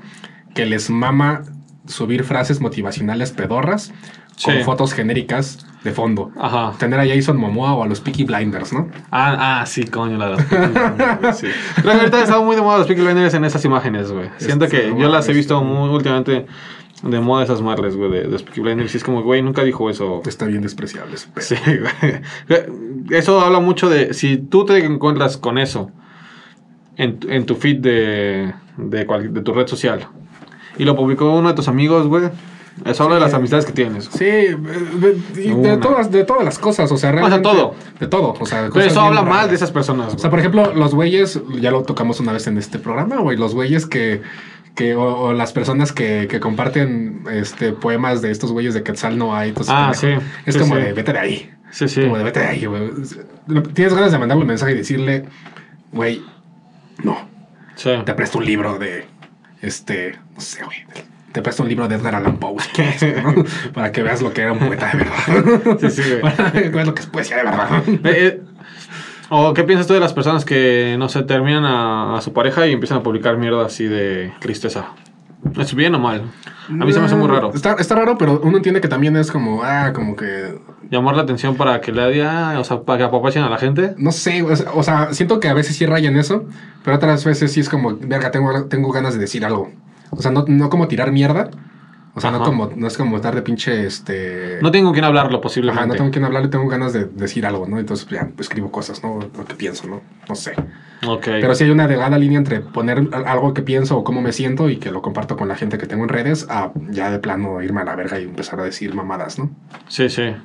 [0.55, 1.41] que les mama
[1.85, 3.91] subir frases motivacionales pedorras
[4.45, 6.31] con fotos genéricas de fondo.
[6.39, 6.73] Ajá.
[6.77, 8.87] Tener a Jason Momoa o a los Peaky Blinders, ¿no?
[9.11, 11.33] Ah, ah, sí, coño, la verdad.
[11.33, 11.47] sí.
[11.75, 14.29] Creo que ahorita han estado muy de moda los Peaky Blinders en esas imágenes, güey.
[14.37, 16.45] Siento Este, que no yo las he visto muy últimamente
[17.03, 18.93] de moda esas marles, güey, de, de los Peaky Blinders.
[18.93, 20.21] Y es como, güey, nunca dijo eso.
[20.25, 21.43] Está bien despreciable ese pedo.
[21.45, 22.21] Sí, güey.
[23.11, 25.91] Eso habla mucho de si tú te encuentras con eso
[26.95, 30.07] en, tu- en tu feed de, de, cual- de tu red social
[30.77, 32.29] y lo publicó uno de tus amigos, güey.
[32.85, 34.05] Eso habla de las amistades que tienes.
[34.05, 34.55] Sí, de,
[35.35, 37.41] de- todas, de todas las cosas, o sea, realmente.
[37.47, 37.75] todo.
[37.99, 40.13] De todo, o sea, Pero eso habla mal de esas personas.
[40.15, 43.37] O sea, por ejemplo, los güeyes, ya lo tocamos una vez en este programa, güey,
[43.37, 44.21] los güeyes que,
[44.75, 49.17] que o, o las personas que, que comparten este poemas de estos güeyes de Quetzal
[49.17, 49.49] no hay.
[49.49, 50.07] entonces, Ah, sí,
[50.45, 50.81] Es sí, como sí.
[50.81, 51.51] de vete de ahí.
[51.69, 52.01] Sí, sí.
[52.01, 52.91] Como de vete de ahí, güey.
[53.73, 55.25] Tienes ganas de mandarle un mensaje y decirle,
[55.91, 56.21] güey,
[57.03, 57.17] no,
[57.75, 57.91] Sí.
[58.05, 59.05] te presto un libro de
[59.61, 60.77] este, no sé, güey.
[61.33, 62.55] Te presto un libro de Edgar Allan Poe,
[63.73, 65.77] para que veas lo que era un poeta de verdad.
[65.81, 66.21] Sí, sí, güey.
[66.21, 67.83] Para que veas lo que es poesía de verdad.
[67.87, 68.41] Eh, eh,
[69.29, 72.67] ¿O qué piensas tú de las personas que, no sé, terminan a, a su pareja
[72.67, 74.89] y empiezan a publicar mierda así de tristeza?
[75.57, 76.21] ¿Es bien o mal?
[76.69, 77.51] A mí se me hace muy raro.
[77.53, 80.55] Está, está raro, pero uno entiende que también es como, ah, como que
[80.89, 83.95] Llamar la atención para que le diga, o sea, para que apapachen a la gente.
[83.97, 86.45] No sé, o sea, o sea, siento que a veces sí rayan eso,
[86.83, 89.71] pero otras veces sí es como, verga, tengo, tengo ganas de decir algo.
[90.17, 91.49] O sea, no, no como tirar mierda.
[92.15, 92.45] O sea, no, Ajá.
[92.45, 94.59] como, no es como estar de pinche, este...
[94.61, 95.87] No tengo con quién hablarlo Ajá, posiblemente.
[95.87, 97.79] no tengo quien hablarle, tengo ganas de decir algo, ¿no?
[97.79, 99.17] Entonces pues, ya escribo cosas, ¿no?
[99.35, 100.01] Lo que pienso, ¿no?
[100.29, 100.53] No sé.
[101.07, 101.23] Ok.
[101.25, 104.69] Pero sí hay una delgada línea entre poner algo que pienso o cómo me siento
[104.69, 107.63] y que lo comparto con la gente que tengo en redes a ya de plano
[107.63, 109.49] irme a la verga y empezar a decir mamadas, ¿no?
[109.87, 110.35] Sí, sí.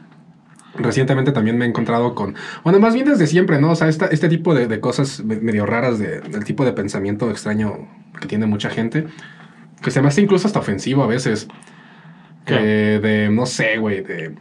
[0.74, 3.72] Recientemente también me he encontrado con, bueno, más bien desde siempre, ¿no?
[3.72, 6.72] O sea, esta- este tipo de, de cosas me- medio raras, de, del tipo de
[6.72, 7.88] pensamiento extraño
[8.20, 9.06] que tiene mucha gente,
[9.82, 11.48] que se me hace incluso hasta ofensivo a veces.
[12.44, 12.54] ¿Qué?
[12.54, 12.60] Que
[13.00, 14.34] de, no sé, güey, de...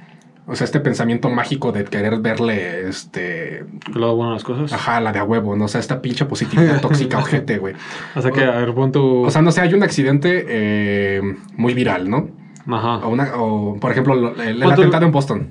[0.50, 3.66] O sea, este pensamiento mágico de querer verle, este...
[3.94, 4.72] Lo bueno de las cosas.
[4.72, 5.66] Ajá, la de a huevo, ¿no?
[5.66, 7.74] O sea, esta pinche positividad tóxica, ojete, güey.
[8.16, 9.24] O sea que, a ver, pon tu.
[9.26, 11.22] O sea, no sé, hay un accidente eh,
[11.58, 12.30] muy viral, ¿no?
[12.74, 13.06] Ajá.
[13.06, 15.48] O, una, o por ejemplo, lo- el, el ¿Cuánto- atentado en Boston.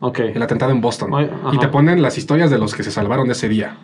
[0.00, 0.18] Ok.
[0.20, 1.10] El atentado en Boston.
[1.14, 3.76] Ay, y te ponen las historias de los que se salvaron ese día.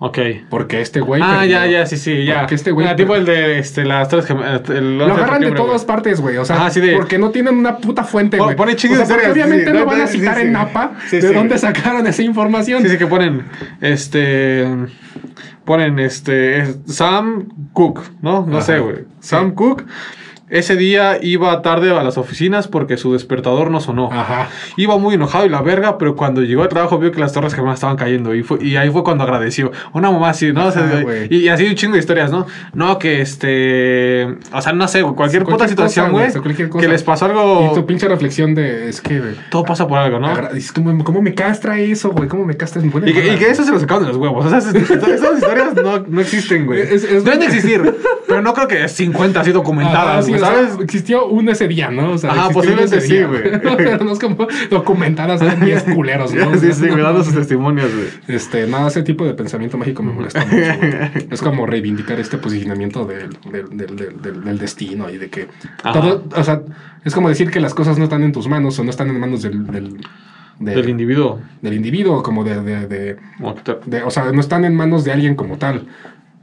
[0.00, 0.18] Ok.
[0.48, 1.20] Porque este güey.
[1.24, 2.40] ah, perdió- ya, ya, sí, sí, ya.
[2.40, 4.62] Porque este güey Ah, tipo el de este, las tres gemelas.
[4.70, 6.36] el Lo 11 agarran de todas partes, güey.
[6.36, 8.54] O sea, Ajá, sí de- porque no tienen una puta fuente, güey.
[8.54, 10.42] pone O chingo sea, de porque obviamente sí, no no, van a citar sí.
[10.42, 12.82] en Napa de dónde sacaron esa información.
[12.82, 13.42] Sí, sí, que ponen.
[13.80, 14.66] Este.
[15.64, 16.58] Ponen este.
[16.60, 18.46] es Sam Cook, ¿no?
[18.46, 18.98] No Ajá, sé, güey.
[19.20, 19.82] Sam Cook.
[20.50, 24.10] Ese día iba tarde a las oficinas porque su despertador no sonó.
[24.12, 24.48] Ajá.
[24.76, 27.54] Iba muy enojado y la verga, pero cuando llegó al trabajo vio que las torres
[27.54, 29.72] gemelas estaban cayendo y, fue, y ahí fue cuando agradeció.
[29.92, 30.66] Una mamá así, ¿no?
[30.66, 31.26] O sea, Ajá, güey.
[31.30, 32.46] y, y así un chingo de historias, ¿no?
[32.72, 34.26] No, que este...
[34.52, 37.30] O sea, no sé, güey, cualquier, puta Cualquier situación, güey, cualquier que les pasó Y
[37.30, 37.72] algo...
[37.74, 38.88] tu pinche reflexión de.
[38.88, 39.20] Es que.
[39.50, 40.32] Todo pasa por algo, ¿no?
[40.54, 42.28] es como, ¿Cómo me castra eso, güey?
[42.28, 42.80] ¿Cómo me castra?
[42.82, 44.46] Me pone Y que, y que eso se lo sacaron de los huevos.
[44.46, 46.80] O sea, esas, esas historias no, no existen, güey.
[46.88, 47.94] Es- es- Deben de existir,
[48.26, 50.78] pero no creo que 50 así documentadas, güey, sea, ¿sabes?
[50.80, 52.12] existió uno ese día, ¿no?
[52.12, 53.42] O sea, uno posiblemente sí, güey.
[53.60, 56.54] Pero no es como documentadas de 10 culeros, ¿no?
[56.58, 58.08] sí, sí, güey, dando sus testimonios, güey.
[58.28, 60.56] Este, nada, ese tipo de pensamiento mágico me molesta mucho.
[61.30, 65.48] Es como reivindicar este posicionamiento del, del, del, del- del- del destino y de que
[65.82, 65.92] Ajá.
[66.00, 66.62] todo, o sea,
[67.04, 69.18] es como decir que las cosas no están en tus manos o no están en
[69.20, 69.96] manos del, del,
[70.58, 71.40] de- Del individuo.
[71.62, 72.86] del individuo, como de, de,
[73.86, 75.86] de- o sea, no están en manos de alguien como tal.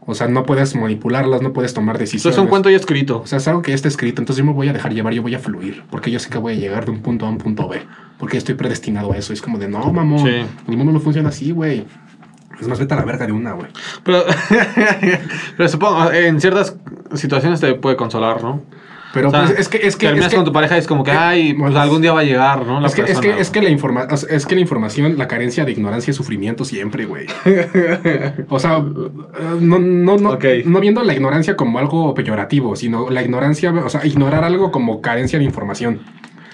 [0.07, 2.37] O sea, no puedes manipularlas, no puedes tomar Eso decisiones.
[2.37, 3.21] es un cuento ya escrito.
[3.21, 5.13] O sea, es algo que ya está escrito, entonces yo me voy a dejar llevar,
[5.13, 7.29] yo voy a fluir, porque yo sé que voy a llegar de un punto A
[7.29, 7.81] a un punto B,
[8.19, 9.33] porque estoy predestinado a eso.
[9.33, 10.45] Es como de, no, mamón, Sí.
[10.67, 11.85] el mundo no funciona así, güey.
[12.61, 13.67] Es más, vete a la verga de una, güey.
[14.03, 14.23] Pero,
[15.57, 16.77] pero supongo, en ciertas
[17.13, 18.61] situaciones te puede consolar, ¿no?
[19.15, 20.79] Pero O sea, pues, es que, es que, terminas es que, con tu pareja y
[20.79, 22.81] es como que, que- ay, pues pues, algún día va a llegar, ¿no?
[22.81, 25.63] La es que, es que, es que la informa es que la información, la carencia
[25.63, 27.25] de ignorancia es sufrimiento siempre, güey.
[28.49, 33.21] O sea, eh, no, no, no, no viendo la ignorancia como algo peyorativo, sino la
[33.23, 36.01] ignorancia, o sea, ignorar algo como carencia de información.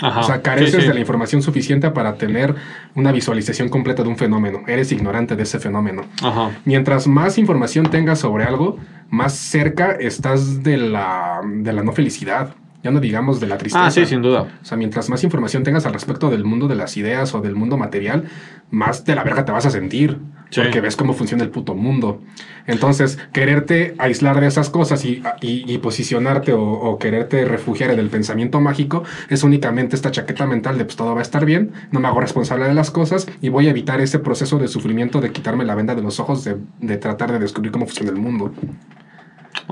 [0.02, 0.20] Ajá.
[0.20, 0.88] O sea, careces sí, sí.
[0.88, 2.56] de la información suficiente para tener
[2.96, 4.62] una visualización completa de un fenómeno.
[4.68, 6.04] Eres ignorante de ese fenómeno.
[6.22, 6.52] Ajá.
[6.66, 8.78] Mientras más información tengas sobre algo,
[9.10, 12.56] más cerca estás de la, de la no felicidad.
[12.84, 13.86] Ya no digamos de la tristeza.
[13.86, 14.48] Ah, sí, sin duda.
[14.62, 17.56] O sea, mientras más información tengas al respecto del mundo de las ideas o del
[17.56, 18.24] mundo material,
[18.72, 20.18] más de la verga te vas a sentir.
[20.64, 22.22] Porque ves cómo funciona el puto mundo.
[22.68, 28.00] Entonces, quererte aislar de esas cosas y, y- y posicionarte o, o quererte refugiar en
[28.00, 31.72] el pensamiento mágico es únicamente esta chaqueta mental de pues todo va a estar bien,
[31.92, 35.22] no me hago responsable de las cosas y voy a evitar ese proceso de sufrimiento
[35.22, 38.18] de quitarme la venda de los ojos, de, de tratar de descubrir cómo funciona el
[38.18, 38.54] mundo.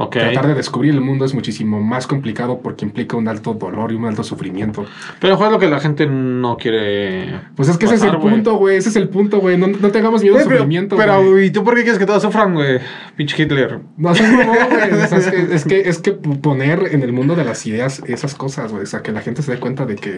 [0.10, 3.96] Tratar de descubrir el mundo es muchísimo más complicado porque implica un alto dolor y
[3.96, 4.86] un alto sufrimiento.
[5.20, 7.40] Pero fue lo que la gente no quiere.
[7.56, 8.78] Pues es que ese es el punto, güey.
[8.78, 9.58] Ese es el punto, güey.
[9.58, 11.42] No, no tengamos miedo al pero, sufrimiento, pero.
[11.42, 12.80] ¿y tú por qué quieres que todos sufran, güey?
[13.16, 13.80] Pinche Hitler.
[13.98, 15.04] No güey.
[15.04, 18.02] O sea, es, que, es, que, es que poner en el mundo de las ideas
[18.08, 18.84] esas cosas, güey.
[18.84, 20.18] O sea, que la gente se dé cuenta de que,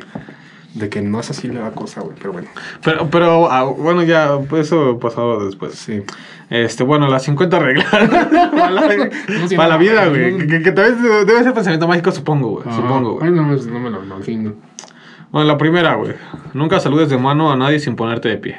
[0.74, 2.16] de que no es así la cosa, güey.
[2.18, 2.48] Pero bueno,
[2.84, 5.74] Pero, pero ah, bueno, ya, pues eso pasaba después.
[5.76, 6.02] sí.
[6.50, 9.10] Este, bueno, las 50 reglas para la,
[9.48, 10.32] sí, para la no, vida, no, güey.
[10.34, 10.38] no.
[10.40, 12.76] Que, que, que tal vez debe ser pensamiento mágico, supongo, güey.
[12.76, 13.32] Supongo, Ay, güey.
[13.32, 14.54] no, me- no me lo no, sí, no.
[15.32, 16.14] Bueno, la primera, güey.
[16.54, 18.58] Nunca saludes de mano a nadie sin ponerte de pie.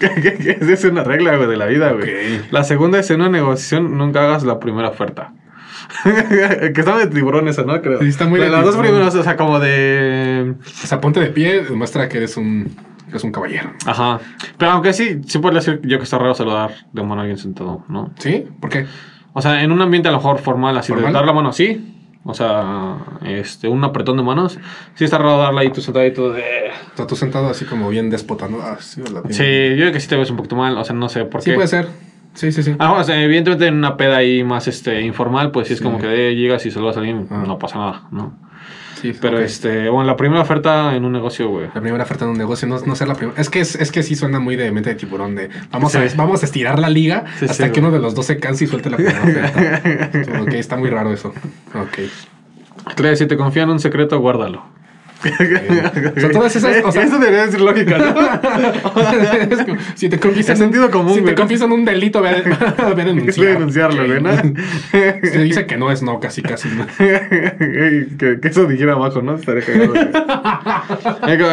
[0.00, 2.40] Esa es una regla, güey, de la vida, güey.
[2.50, 5.32] La segunda es en una negociación, nunca hagas la primera oferta.
[6.74, 7.80] que está de tiburón eso, ¿no?
[7.82, 8.00] Creo.
[8.00, 10.54] Sí, está muy de las dos primeras, o sea, como de...
[10.60, 12.64] O sea, ponte de pie, demuestra que eres un,
[13.04, 13.72] que eres un caballero.
[13.86, 14.20] Ajá.
[14.58, 17.38] Pero aunque sí, sí puedo decir yo que está raro saludar de mano a alguien
[17.38, 18.12] sentado, ¿no?
[18.18, 18.46] ¿Sí?
[18.60, 18.86] ¿Por qué?
[19.32, 21.12] O sea, en un ambiente a lo mejor formal, así ¿Formal?
[21.12, 21.90] de dar la mano así.
[22.26, 24.58] O sea, este, un apretón de manos.
[24.94, 26.42] Sí está raro darla ahí tú sentadito de...
[26.94, 28.58] O sea, tú sentado así como bien déspota, ¿no?
[28.62, 29.02] Ah, sí.
[29.28, 30.78] Sí, yo creo que sí te ves un poquito mal.
[30.78, 31.56] O sea, no sé por Sí qué.
[31.56, 31.86] puede ser.
[32.34, 32.74] Sí, sí, sí.
[32.78, 35.84] Ah, o sea, evidentemente en una peda ahí más este, informal, pues sí es Sí.
[35.84, 37.44] como que eh, llegas y saludas a alguien, Ah.
[37.46, 38.36] no pasa nada, ¿no?
[39.00, 41.66] Sí, Pero este, bueno, la primera oferta en un negocio, güey.
[41.74, 43.38] La primera oferta en un negocio, no, no ser la primera.
[43.38, 45.34] Es que, es, es que sí suena muy de mente de tiburón.
[45.34, 45.98] De vamos, Sí.
[45.98, 48.64] a, vamos a estirar la liga Sí, hasta que uno de los dos se canse
[48.64, 50.40] y suelte la primera oferta.
[50.42, 51.34] ok, está muy raro eso.
[51.74, 51.98] Ok.
[52.96, 54.64] Tres, si te confían un secreto, guárdalo.
[56.16, 56.84] O sea, todas esas.
[56.84, 58.14] O sea, Eso debería decir lógica, ¿no?
[59.64, 60.54] como, si te confiesan.
[60.54, 63.54] Es sentido común, Si te confiesan un delito, ve a, ve a denunciar.
[63.54, 64.02] Denunciarlo.
[65.22, 66.68] Se dice que no es no, casi, casi.
[66.68, 66.86] ¿no?
[66.96, 69.36] que, que eso dijera abajo, ¿no?
[69.36, 69.94] Estaría cagado.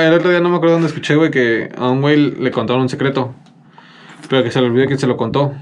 [0.02, 2.82] El otro día no me acuerdo dónde escuché, güey, que a un güey le contaron
[2.82, 3.34] un secreto.
[4.30, 5.54] Pero que se le olvidó quién se lo contó.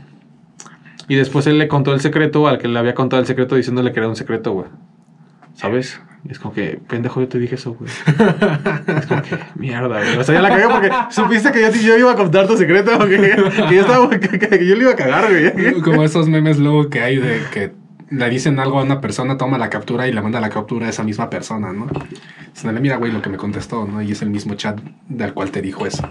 [1.08, 3.91] Y después él le contó el secreto al que le había contado el secreto diciéndole
[3.91, 4.67] que era un secreto, güey.
[5.60, 6.00] ¿Sabes?
[6.30, 7.89] Es como que, pendejo, yo te dije eso, güey.
[8.98, 10.17] Es como que, mierda, güey.
[10.17, 12.98] O sea, ya la cagué porque supiste que yo, yo iba a contar tu secreto,
[13.08, 15.82] que, que yo estaba, que, que- yo le iba a cagar, güey.
[15.82, 17.74] Como esos memes luego que hay de que
[18.10, 20.89] le dicen algo a una persona, toma la captura y le manda la captura a
[20.89, 21.88] esa misma persona, ¿no?
[22.54, 24.02] Dicen, mira, güey, lo que me contestó, ¿no?
[24.02, 26.10] Y es el mismo chat del cual te dijo eso.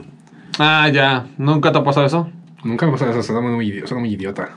[0.59, 1.27] Ah, ya.
[1.39, 2.31] ¿Nunca te ha pasado eso?
[2.65, 4.51] Nunca me pasa eso, suena muy, suena muy idiota.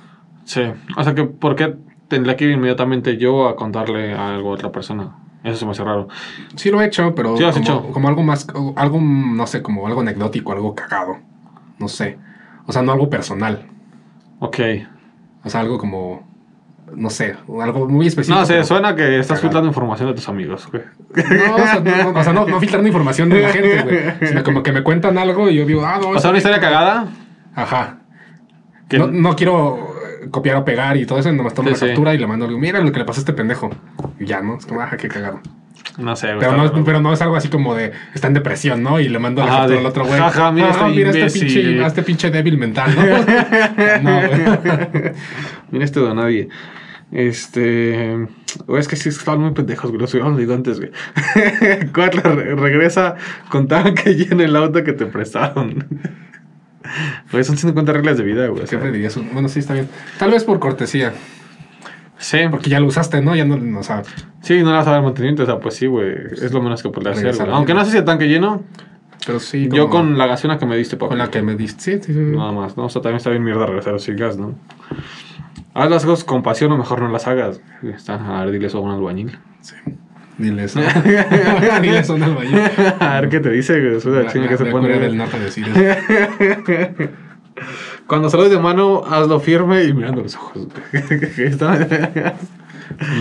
[0.44, 0.62] Sí.
[0.98, 1.76] O sea que, ¿por qué
[2.12, 5.16] tendría que ir inmediatamente yo a contarle algo a otra persona?
[5.44, 6.08] Eso se me hace raro.
[6.56, 7.92] Sí lo he hecho, pero Sí lo has como, hecho.
[7.92, 11.18] como algo más, algo, no sé, como algo anecdótico, algo cagado.
[11.80, 12.20] No sé.
[12.68, 13.66] O sea, no algo personal.
[14.40, 14.60] Ok.
[15.44, 16.28] O sea, algo como,
[16.96, 18.40] no sé, algo muy específico.
[18.40, 19.42] No sé, suena que estás Cagado.
[19.42, 20.84] filtrando información de tus amigos, güey.
[21.16, 24.04] No, o sea, no, o sea, no, no filtrando información de la gente, güey.
[24.30, 26.10] Sino como que me cuentan algo y yo digo, ah, no.
[26.10, 27.08] O sea, una historia cagada.
[27.56, 27.98] Ajá.
[28.92, 29.91] No, no quiero
[30.30, 31.86] copiar o pegar y todo eso, nomás tomo Sí, la sí.
[31.88, 32.60] captura y le mando algo.
[32.60, 33.70] Mira lo que le pasó a este pendejo.
[34.20, 34.58] Y ya, ¿no?
[34.58, 35.40] Es como, ajá, qué cagado.
[35.98, 36.28] No sé.
[36.40, 36.84] Pero no, raro.
[36.86, 39.00] pero no es algo así como de está en depresión, ¿no?
[39.00, 40.20] Y le mando la captura al otro güey.
[40.20, 43.02] jaja, mira este mira este pinche, este pinche débil mental, ¿no?
[44.02, 45.12] no, güey.
[45.72, 46.50] Mira este de nadie.
[47.12, 48.28] Este.
[48.68, 50.00] Güey, es que sí estaban muy pendejos, güey.
[50.02, 50.92] Los habíamos leído antes, güey.
[51.94, 53.16] Cuatro, re- regresa.
[53.50, 55.86] Contaban que allí en el auto que te prestaron.
[57.32, 58.64] Güey, son 150 reglas de vida, güey.
[58.92, 59.88] dirías, un- bueno, sí, está bien.
[60.20, 61.14] Tal vez por cortesía,
[62.18, 63.36] Sí, porque ya lo usaste, ¿no?
[63.36, 64.04] Ya no, no o sea,
[64.42, 65.42] sí, no le vas a dar mantenimiento.
[65.42, 66.14] O sea, pues sí, güey.
[66.32, 67.50] Es lo menos que podría hacer, güey.
[67.50, 68.64] Aunque no sé si el tanque lleno.
[69.26, 69.68] pero sí.
[69.72, 71.10] Yo como- con la gasolina que me diste, papá.
[71.10, 71.98] con la que me diste.
[72.00, 72.20] Sí, sí, sí.
[72.20, 72.86] Nada más, ¿no?
[72.86, 74.54] O sea, también está bien mierda regresar sin gas, ¿no?
[75.74, 77.60] Haz las cosas con pasión o mejor no las hagas.
[77.82, 79.38] Está, a ver, a un albañil.
[79.62, 79.76] Sí.
[80.42, 80.80] Dile eso.
[81.82, 82.60] Dile eso a un albañil.
[83.00, 84.16] a ver qué te dice, güey.
[84.16, 84.88] La La- chinga que se pone.
[84.90, 87.10] Del Norte decir eso.
[88.08, 90.68] Cuando saludes de mano, hazlo firme y mirando los ojos.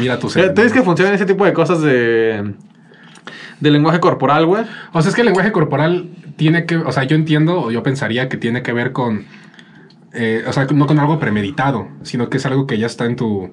[0.00, 2.54] Mira tu ¿Tú ves que funcionan ese tipo de cosas de.
[3.60, 4.64] de lenguaje corporal, güey?
[4.92, 7.82] O sea, es que el lenguaje corporal tiene que, o sea, yo entiendo o yo
[7.82, 9.26] pensaría que tiene que ver con,
[10.12, 13.16] eh, o sea, no con algo premeditado, sino que es algo que ya está en
[13.16, 13.50] tu,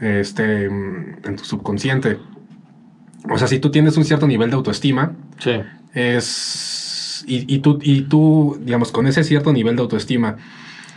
[0.00, 2.18] este, en tu subconsciente.
[3.30, 5.52] O sea, si tú tienes un cierto nivel de autoestima, Sí.
[5.94, 10.36] es, y, y tú, y tú, digamos, con ese cierto nivel de autoestima,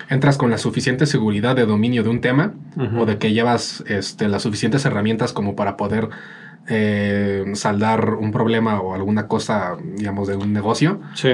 [0.09, 2.53] entras con la suficiente seguridad de dominio de un tema
[2.97, 6.09] o de que llevas este, las suficientes herramientas como para poder
[6.67, 11.29] eh, saldar un problema o alguna cosa, digamos, de un negocio, Sí.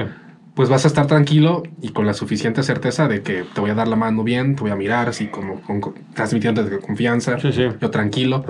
[0.54, 3.74] pues vas a estar tranquilo y con la suficiente certeza de que te voy a
[3.74, 7.52] dar la mano bien, te voy a mirar así como con, con- transmitiéndote confianza, Sí,
[7.52, 7.66] sí.
[7.80, 8.44] yo tranquilo.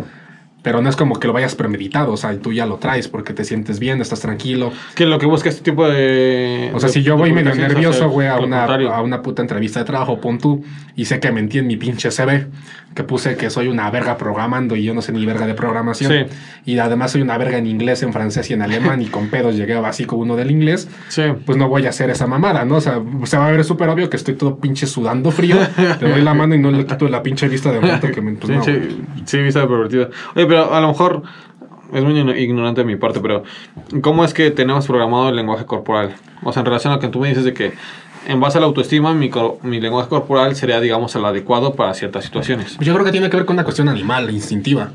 [0.68, 3.32] Pero no es como que lo vayas premeditado, o sea, tú ya lo traes porque
[3.32, 4.70] te sientes bien, estás tranquilo.
[4.94, 6.70] Que lo que busca este tipo de.
[6.74, 9.78] O sea, de- si yo voy medio nervioso, güey, a una, a una puta entrevista
[9.80, 10.62] de trabajo, pon tú,
[10.94, 12.48] y sé que mentí en mi pinche CV,
[12.94, 16.10] que puse que soy una verga programando y yo no sé ni verga de programación.
[16.12, 16.34] Sí.
[16.72, 19.56] Y además soy una verga en inglés, en francés y en alemán, y con pedos
[19.56, 21.22] llegué a básico uno del inglés, Sí.
[21.46, 22.76] pues no voy a hacer esa mamada, ¿no?
[22.76, 25.56] O sea, se va a ver súper obvio que estoy todo pinche sudando frío,
[26.00, 28.32] le doy la mano y no le quito la pinche vista de momento que me...
[28.32, 30.08] Pues sí, no, sí, sí, vista de pervertida.
[30.34, 31.22] Oye, pero a lo mejor
[31.92, 33.44] es muy igno- ignorante de mi parte, pero
[34.02, 36.14] ¿cómo es que tenemos programado el lenguaje corporal?
[36.42, 37.72] O sea, en relación a lo que tú me dices de que
[38.28, 39.30] en base a la autoestima, mi,
[39.62, 42.74] mi lenguaje corporal sería, digamos, el adecuado para ciertas situaciones.
[42.76, 44.92] Pues yo creo que tiene que ver con una cuestión animal, instintiva.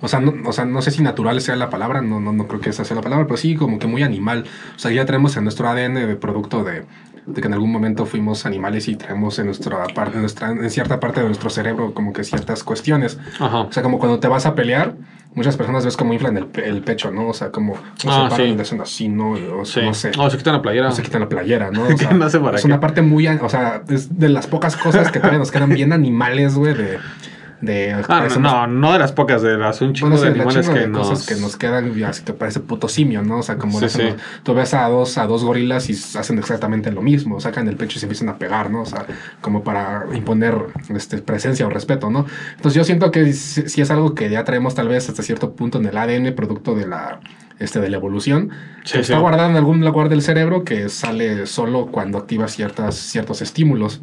[0.00, 2.48] O sea, no, o sea, no sé si natural sea la palabra, no, no, no
[2.48, 4.44] creo que esa sea la palabra, pero sí como que muy animal.
[4.74, 6.84] O sea, ya traemos en nuestro ADN de producto de,
[7.26, 10.70] de que en algún momento fuimos animales y traemos en nuestra parte, en, nuestra, en
[10.70, 13.18] cierta parte de nuestro cerebro como que ciertas cuestiones.
[13.38, 13.60] Ajá.
[13.62, 14.94] O sea, como cuando te vas a pelear,
[15.36, 17.28] muchas personas ves como inflan el, el pecho, ¿no?
[17.28, 18.42] O sea, como, Ah, se paran sí.
[18.42, 19.30] y le hacen así, ¿no?
[19.60, 19.80] O Sí.
[19.84, 20.10] no sé.
[20.18, 20.88] O se quitan la playera.
[20.88, 21.84] No se quitan la playera, ¿no?
[21.84, 22.66] O Que sea, no sé para es qué.
[22.66, 25.92] una parte muy, o sea, es de las pocas cosas que todavía nos quedan bien
[25.92, 26.98] animales, güey, de,
[27.60, 30.68] de Ah, no, no, no de las pocas, de las un chingo bueno, de animales
[30.68, 31.08] que de nos...
[31.08, 33.38] cosas que nos quedan, si te parece puto simio, ¿no?
[33.38, 36.90] O sea, como Sí, hacen tú ves a dos, a dos gorilas y hacen exactamente
[36.92, 38.82] lo mismo, sacan el pecho y se empiezan a pegar, ¿no?
[38.82, 39.06] O sea,
[39.40, 40.54] como para imponer
[40.94, 42.26] este, presencia o respeto, ¿no?
[42.56, 45.54] Entonces yo siento que si si es algo que ya traemos tal vez hasta cierto
[45.54, 47.20] punto en el ADN, producto de la,
[47.58, 48.50] este, de la evolución,
[48.84, 49.20] Sí, que está sí.
[49.20, 54.02] guardado en algún lugar del cerebro que sale solo cuando activas ciertas, ciertos estímulos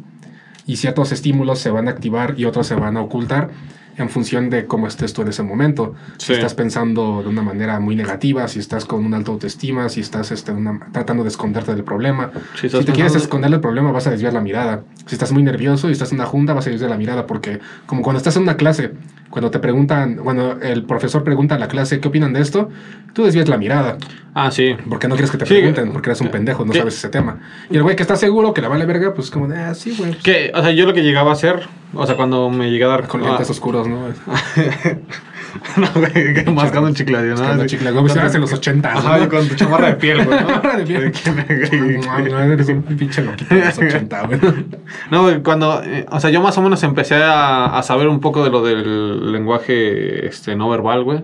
[0.66, 3.50] y ciertos estímulos se van a activar y otros se van a ocultar
[3.96, 5.94] en función de cómo estés tú en ese momento.
[6.18, 10.00] Si estás pensando de una manera muy negativa, si estás con una alta autoestima, si
[10.00, 12.30] estás este, una- tratando de esconderte del problema.
[12.60, 14.82] Si te quieres esconder del problema, vas a desviar la mirada.
[15.06, 17.60] Si estás muy nervioso y estás en una junta, vas a desviar la mirada porque
[17.86, 18.92] como cuando estás en una clase,
[19.30, 22.68] cuando te preguntan, cuando el profesor pregunta a la clase qué opinan de esto,
[23.12, 23.96] tú desvías la mirada.
[24.32, 24.74] Ah, sí.
[24.88, 27.08] Porque no quieres que te Sí, pregunten, porque eres un que- pendejo, no sabes ese
[27.08, 27.38] tema.
[27.70, 29.94] Y el güey que está seguro que la vale verga, pues como de, ah, sí,
[29.96, 30.12] güey.
[30.12, 31.60] pues, Que, o sea, yo lo que llegaba a hacer,
[31.94, 33.06] o sea, cuando me llegué a dar...
[33.08, 33.50] Con ah, lentes
[33.88, 34.08] ¿no?
[35.76, 37.36] no, güey, mascando un chicle, ¿no?
[37.36, 39.28] Mascando chicle, como si fueras en los 80, Ajá, ¿no?
[39.28, 40.46] con tu chamarra de piel, güey, ¿no?
[40.48, 42.00] Chamarra de piel.
[42.00, 44.40] No, no, eres un pinche loquito de los 80, güey.
[45.10, 48.20] No, güey, cuando, eh, o sea, yo más o menos empecé a, a saber un
[48.20, 51.22] poco de lo del lenguaje este, no verbal, güey.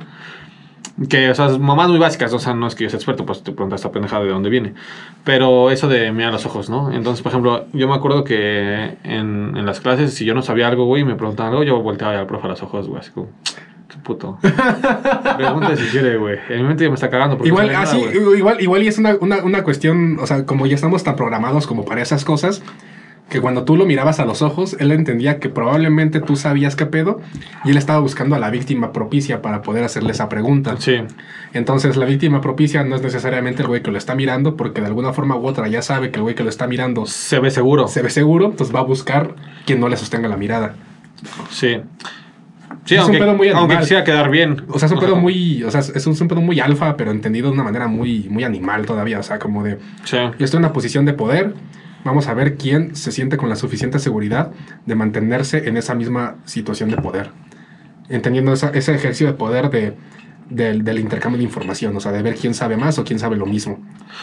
[1.08, 3.42] Que, o sea, mamás muy básicas, o sea, no es que yo sea experto, pues
[3.42, 4.74] te preguntas esta pendejada de dónde viene.
[5.24, 6.92] Pero eso de mirar los ojos, ¿no?
[6.92, 10.68] Entonces, por ejemplo, yo me acuerdo que en, en las clases, si yo no sabía
[10.68, 13.12] algo, güey, y me preguntaban algo, yo volteaba al profe a los ojos, güey, así
[13.12, 13.28] como,
[13.88, 14.38] qué puto.
[15.36, 16.38] Pregunta si quiere, güey.
[16.50, 17.38] En mi mente ya me está cagando.
[17.38, 20.44] porque Igual, no así, nada, igual, igual y es una, una, una cuestión, o sea,
[20.44, 22.62] como ya estamos tan programados como para esas cosas,
[23.30, 26.84] que cuando tú lo mirabas a los ojos, él entendía que probablemente tú sabías qué
[26.86, 27.20] pedo
[27.64, 30.74] y él estaba buscando a la víctima propicia para poder hacerle esa pregunta.
[30.78, 30.96] Sí,
[31.52, 34.88] Entonces, la víctima propicia no es necesariamente el güey que lo está mirando, porque de
[34.88, 37.50] alguna forma u otra ya sabe que el güey que lo está mirando se ve
[37.50, 37.86] seguro.
[37.88, 40.74] se ve seguro, entonces va a buscar quien no le sostenga la mirada.
[41.50, 41.80] Sí.
[42.84, 43.78] Sí, Es un aunque, pedo muy aunque animal.
[43.80, 44.62] quisiera quedar bien.
[44.68, 46.96] O sea, es un pedo muy, o sea, es un, es un pedo muy alfa,
[46.96, 49.18] pero entendido de una manera muy, muy animal todavía.
[49.18, 50.16] O sea, como de, Sí.
[50.16, 51.54] yo estoy en una posición de poder,
[52.04, 54.52] vamos a ver quién se siente con la suficiente seguridad
[54.86, 57.30] de mantenerse en esa misma situación de poder.
[58.08, 59.94] Entendiendo ese ejercicio de poder de,
[60.50, 63.46] del, intercambio de información, o sea, de ver quién sabe más o quién sabe lo
[63.46, 63.78] mismo.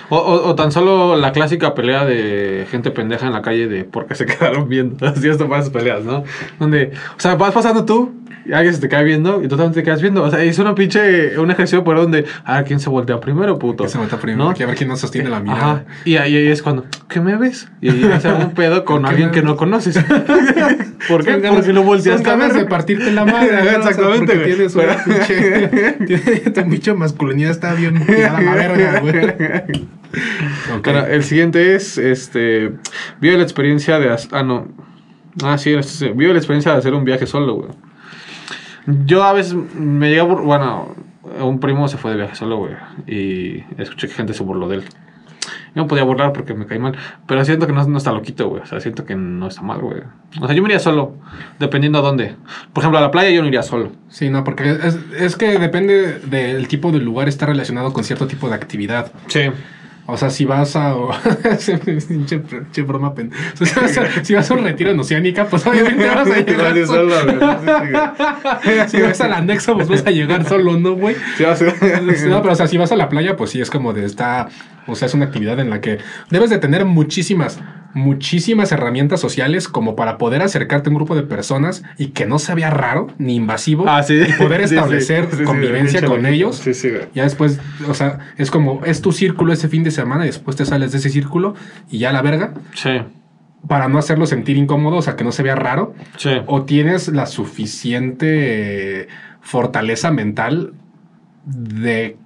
[0.09, 4.15] O, tan solo la clásica pelea de gente pendeja en la calle de por qué
[4.15, 5.07] se quedaron viendo.
[5.07, 6.23] Así esto para esas peleas, ¿no?
[6.59, 8.13] Donde, o sea, vas pasando tú
[8.53, 10.23] alguien se te cae viendo y también te quedas viendo.
[10.23, 13.57] O sea, es una pinche, un ejercicio por donde, a ver quién se voltea primero,
[13.59, 13.87] puto.
[13.87, 14.49] Se meta primero, ¿No?
[14.51, 15.61] a ver quién no sostiene la mirada.
[15.71, 15.85] Ajá.
[16.05, 17.69] Y ahí, ahí es cuando, ¿qué me ves?
[17.81, 19.97] Y ahí hace un pedo con ¿Qué alguien que no conoces.
[21.07, 21.39] ¿Por qué?
[21.39, 22.53] Ganas- Porque lo volteaste a ver.
[22.53, 23.59] de partirte la madre.
[23.77, 24.55] Exactamente, güey.
[24.55, 26.51] Tienes una pinche.
[26.51, 29.25] tu pinche masculinidad está bien tirada la verga, güey.
[30.75, 30.81] Ok.
[30.83, 32.71] Pero el siguiente es, este,
[33.19, 34.67] vive la experiencia de, ah, no,
[35.43, 37.69] ah, sí, este, vive la experiencia de hacer un viaje solo, güey.
[39.05, 40.95] Yo a veces me llega, bueno,
[41.41, 42.73] un primo se fue de viaje solo, güey,
[43.05, 44.83] y escuché que gente se burló de él.
[45.75, 46.95] Yo no podía burlar porque me caí mal,
[47.27, 49.79] pero siento que no, no está loquito, güey, o sea, siento que no está mal,
[49.79, 50.01] güey.
[50.41, 51.15] O sea, yo me iría solo,
[51.59, 52.35] dependiendo a dónde.
[52.73, 53.91] Por ejemplo, a la playa yo no iría solo.
[54.09, 58.25] Sí, no, porque es, es que depende del tipo de lugar, está relacionado con cierto
[58.25, 59.11] tipo de actividad.
[59.27, 59.41] Sí.
[60.09, 60.95] O sea, si vas a.
[62.07, 65.67] Pinche broma pen- o sea, o sea, si vas a un retiro en Oceánica, pues
[65.67, 67.13] obviamente vas a llegar solo.
[68.87, 71.15] Si vas al anexo, pues vas a llegar solo, ¿no, güey?
[72.29, 74.47] No, pero o sea, si vas a la playa, pues sí, es como de esta,
[74.87, 75.97] o sea, es una actividad en la que
[76.29, 77.59] debes de tener muchísimas,
[77.97, 82.39] muchísimas herramientas sociales como para poder acercarte a un grupo de personas y que no
[82.39, 84.19] se vea raro ni invasivo Ah, sí.
[84.27, 86.57] y poder establecer Sí, sí, convivencia con ellos.
[86.57, 87.03] Sí, sí, güey.
[87.13, 90.55] Ya después, o sea, es como, es tu círculo ese fin de semana y después
[90.55, 91.55] te sales de ese círculo
[91.89, 92.91] y ya a la verga Sí,
[93.67, 96.29] para no hacerlo sentir incómodo, o sea, que no se vea raro sí.
[96.45, 99.07] o tienes la suficiente
[99.41, 100.73] fortaleza mental
[101.45, 102.17] de,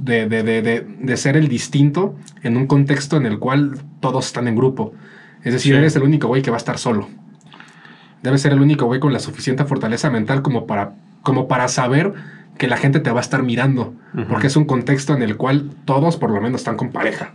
[0.00, 4.26] de, de, de, de- de ser el distinto en un contexto en el cual todos
[4.26, 4.92] están en grupo.
[5.44, 5.78] Es decir, Sí.
[5.78, 7.08] eres el único güey que va a estar solo.
[8.22, 12.14] Debes ser el único güey con la suficiente fortaleza mental como para, como para saber
[12.58, 13.94] que la gente te va a estar mirando.
[14.28, 17.30] Porque es un contexto en el cual todos por lo menos están con pareja.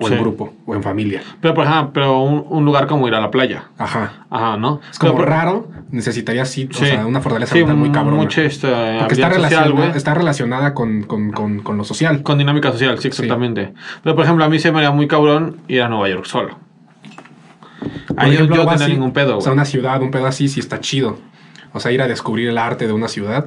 [0.00, 0.18] O en Sí.
[0.20, 1.22] grupo, o en familia.
[1.40, 3.64] Pero, por ejemplo, pero un, un lugar como ir a la playa.
[3.78, 4.24] Ajá.
[4.30, 4.80] Ajá, ¿no?
[4.90, 8.16] Es como Pero, raro, necesitaría sí, o sea, una fortaleza mental muy cabrona.
[8.22, 12.22] mucha esta Porque está, social, relaciona- está relacionada con, con, con, con lo social.
[12.22, 13.72] Con dinámica social, sí, exactamente.
[14.02, 16.58] Pero, por ejemplo, a mí se me haría muy cabrón ir a Nueva York solo.
[18.16, 20.80] Ahí yo- no tenía ningún pedo, O sea, una ciudad, un pedo así, sí está
[20.80, 21.18] chido.
[21.72, 23.46] O sea, ir a descubrir el arte de una ciudad.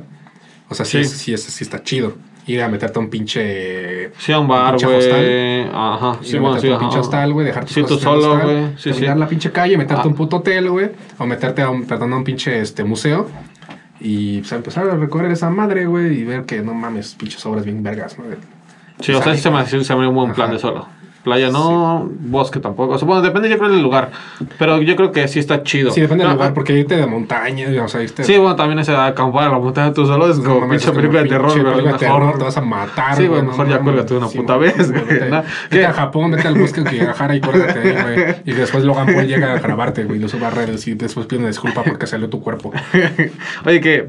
[0.69, 1.03] O sea, sí, Sí.
[1.03, 2.15] es- sí, es- sí está chido.
[2.47, 4.11] Ir a meterte a un pinche.
[4.17, 5.67] Sí, a un bar, güey.
[5.73, 6.17] Ajá.
[6.21, 6.67] Ir Sí, a bueno, meterte sí.
[6.67, 6.79] a un ajá.
[6.79, 8.67] pinche hostal, güey, dejar tus Sí, tú cosas solo, güey.
[8.77, 9.05] Sí, sí.
[9.05, 10.05] la pinche calle, meterte Ah.
[10.05, 13.27] a un puto hotel, güey, o meterte a un, perdón, a un pinche este, museo
[13.99, 17.45] y pues, a empezar a recorrer esa madre, güey, y ver que no mames, pinches
[17.45, 18.25] obras bien vergas, ¿no?
[18.99, 20.87] Sí, o sea, sí se me hace se me un buen plan de solo.
[21.27, 22.93] Playa no, bosque tampoco.
[22.93, 24.11] O sea, bueno, depende yo creo del lugar.
[24.57, 25.91] Pero yo creo que sí está chido.
[25.91, 28.23] Sí, depende del lugar, ah, porque irte de montaña, o sea, irte.
[28.23, 30.89] Sí, bueno, también ese acampar a la montaña tú solo es no como mames, pinche
[30.89, 34.13] es película de terror, de te vas a matar, Sí, güey, no mejor ya cuélgate
[34.13, 35.43] una puta vez, güey, Vete, ¿no?
[35.89, 38.35] a Japón, vete al bosque que Guadalajara y cuélgate güey.
[38.45, 41.25] Y después Logan Paul llega a grabarte, güey, y lo suba a redes y después
[41.25, 42.71] pide una disculpa porque salió tu cuerpo.
[43.65, 44.07] Oye, que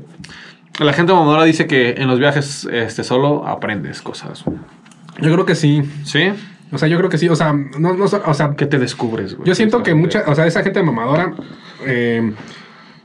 [0.78, 4.44] la gente mamadora dice que en los viajes este, solo aprendes cosas.
[5.20, 5.82] Yo creo que sí.
[6.04, 6.30] ¿Sí?
[6.72, 7.28] O sea, yo creo que sí.
[7.28, 9.46] O sea, no, no, o sea, ¿Qué te descubres, güey?
[9.46, 11.34] Yo siento que mucha, o sea, esa gente mamadora
[11.86, 12.32] eh,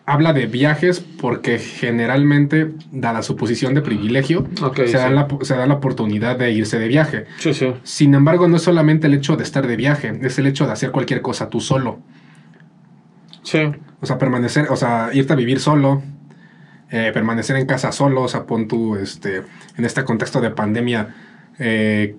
[0.05, 4.93] habla de viajes porque generalmente, dada su posición de privilegio, se, sí.
[4.93, 7.25] dan la, se da la oportunidad de irse de viaje.
[7.37, 7.73] Sí, sí.
[7.83, 10.73] Sin embargo, no es solamente el hecho de estar de viaje, es el hecho de
[10.73, 11.99] hacer cualquier cosa tú solo.
[13.43, 13.59] Sí.
[14.01, 16.03] O sea, permanecer, o sea, irte a vivir solo,
[16.91, 19.43] eh, permanecer en casa solo, o sea, pon tú, este,
[19.77, 21.15] en este contexto de pandemia,
[21.59, 22.15] eh,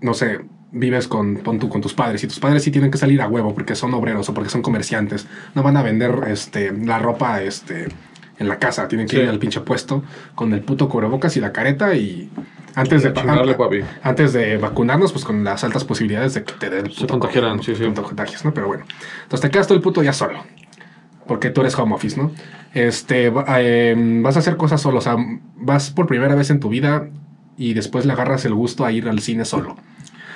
[0.00, 0.40] no sé,
[0.72, 3.28] vives con, pon tú con tus padres y tus padres sí tienen que salir a
[3.28, 7.42] huevo porque son obreros o porque son comerciantes, no van a vender, este, la ropa,
[7.42, 7.88] este,
[8.38, 9.22] en la casa, tienen que Sí.
[9.22, 10.02] ir al pinche puesto
[10.34, 12.30] con el puto cubrebocas y la careta y
[12.74, 13.80] antes de, papi.
[14.02, 17.58] antes de vacunarnos, pues con las altas posibilidades de que te dé el Se contagiaran,
[17.58, 18.44] COVID, sí, sí.
[18.44, 18.54] ¿no?
[18.54, 18.84] Pero bueno.
[19.24, 20.44] Entonces te quedas todo el puto día solo.
[21.26, 22.32] Porque tú eres home office, ¿no?
[22.72, 24.98] Este, eh, vas a hacer cosas solo.
[24.98, 25.16] O sea,
[25.56, 27.08] vas por primera vez en tu vida
[27.56, 29.76] y después le agarras el gusto a ir al cine solo.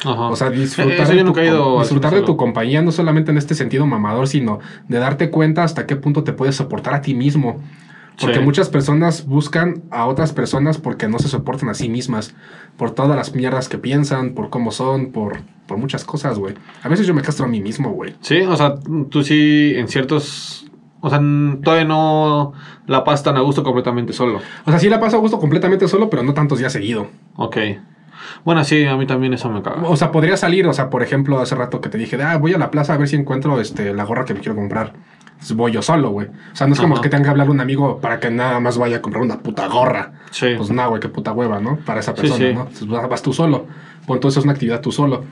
[0.04, 0.28] Ajá.
[0.28, 3.54] O sea, Eh, disfrutar, de, tu, ido disfrutar de tu compañía, no solamente en este
[3.54, 7.60] sentido mamador, sino de darte cuenta hasta qué punto te puedes soportar a ti mismo.
[8.20, 8.42] Porque Sí.
[8.42, 12.32] muchas personas buscan a otras personas porque no se soportan a sí mismas.
[12.76, 16.54] Por todas las mierdas que piensan, por cómo son, por, por muchas cosas, güey.
[16.84, 18.14] A veces yo me castro a mí mismo, güey.
[18.20, 18.76] Sí, o sea,
[19.10, 20.60] tú sí en ciertos...
[21.00, 21.20] O sea,
[21.62, 22.52] todavía no
[22.86, 24.40] la pasas tan a gusto completamente solo.
[24.64, 27.08] O sea, sí la paso a gusto completamente solo, pero no tantos días seguido.
[27.36, 27.56] Ok.
[28.44, 29.82] Bueno, sí, a mí también eso me caga.
[29.88, 32.54] O sea, podría salir, o sea, por ejemplo, hace rato que te dije, ah, voy
[32.54, 34.92] a la plaza a ver si encuentro este, la gorra que me quiero comprar.
[35.34, 36.28] Entonces voy yo solo, güey.
[36.28, 37.02] O sea, no es como Ajá.
[37.02, 39.66] que tenga que hablar un amigo para que nada más vaya a comprar una puta
[39.68, 40.12] gorra.
[40.30, 40.54] Sí.
[40.56, 41.76] Pues nada, güey, qué puta hueva, ¿no?
[41.84, 42.54] Para esa persona, sí.
[42.54, 42.62] ¿no?
[42.62, 43.66] Entonces vas, tú solo.
[44.06, 45.24] Pues entonces es una actividad tú solo.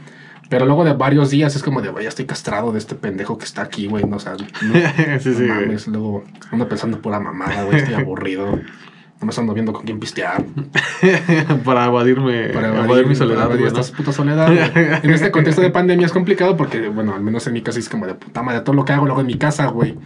[0.50, 3.38] Pero luego de varios días es como de, güey, ya estoy castrado de este pendejo
[3.38, 4.04] que está aquí, güey.
[4.04, 5.88] No, o sea, no, sí, mames.
[5.88, 7.78] Luego ando pensando pura mamada, güey.
[7.78, 8.60] Estoy aburrido.
[9.22, 10.44] No me ando viendo con quién pistear.
[11.64, 14.50] para evadirme, Para evadir, evadir, mi soledad, para evadir esta puta soledad.
[15.04, 17.88] En este contexto de pandemia es complicado porque, bueno, al menos en mi casa es
[17.88, 19.96] como de puta madre, todo lo que hago lo hago en mi casa, güey.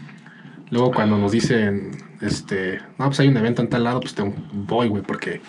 [0.71, 4.23] Luego cuando nos dicen, este, no, pues hay un evento en tal lado, pues te
[4.53, 5.41] voy, güey, porque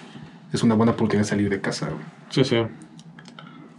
[0.53, 2.06] es una buena oportunidad de salir de casa, güey.
[2.30, 2.58] Sí, sí.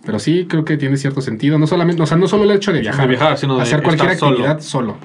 [0.05, 1.59] Pero sí creo que tiene cierto sentido.
[1.59, 3.83] No solamente, o sea, no solo el hecho de viajar, De viajar, sino de hacer
[3.83, 4.33] cualquier solo.
[4.33, 4.96] actividad solo.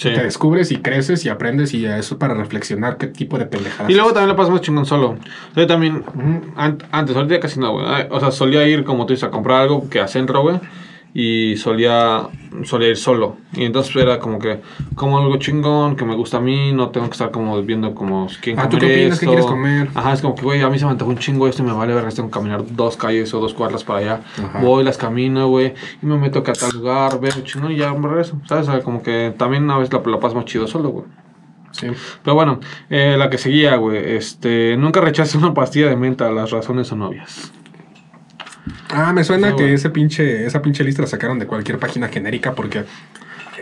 [0.00, 0.08] Sí.
[0.14, 3.90] Te descubres y creces y aprendes y eso es para reflexionar qué tipo de pendejadas.
[3.90, 5.18] Y luego también la pasas más chingón solo.
[5.54, 6.52] Yo también, Ujú.
[6.56, 7.84] an- antes, ahorita casi no, güey.
[7.86, 10.58] Ay, O sea, solía ir, como tú dices, a comprar algo que a centro, güey.
[11.12, 12.28] Y solía,
[12.62, 13.36] solía ir solo.
[13.52, 14.60] Y entonces era como que,
[14.94, 18.28] como algo chingón, que me gusta a mí, no tengo que estar como viendo como
[18.40, 19.18] quién Ah, ¿tú comer qué opinas?
[19.18, 19.88] ¿Qué quieres comer?
[19.94, 21.72] Ajá, es como que, güey, a mí se me antojó un chingo esto y me
[21.72, 24.20] vale ver tengo que caminar dos calles o dos cuadras para allá.
[24.38, 24.60] Ajá.
[24.60, 27.92] Voy, las camino, güey, y me meto acá a tal lugar, veo chingón y ya
[27.92, 28.40] me regreso.
[28.48, 28.68] ¿Sabes?
[28.68, 31.06] O sea, como que también a veces la, la paso más chido solo, güey.
[31.72, 31.86] Sí.
[32.22, 34.14] Pero bueno, eh, la que seguía, güey.
[34.16, 37.52] Este, nunca rechaces una pastilla de menta, las razones son obvias.
[38.90, 42.08] Ah, me suena Sí, que ese pinche, esa pinche lista la sacaron de cualquier página
[42.08, 42.84] genérica porque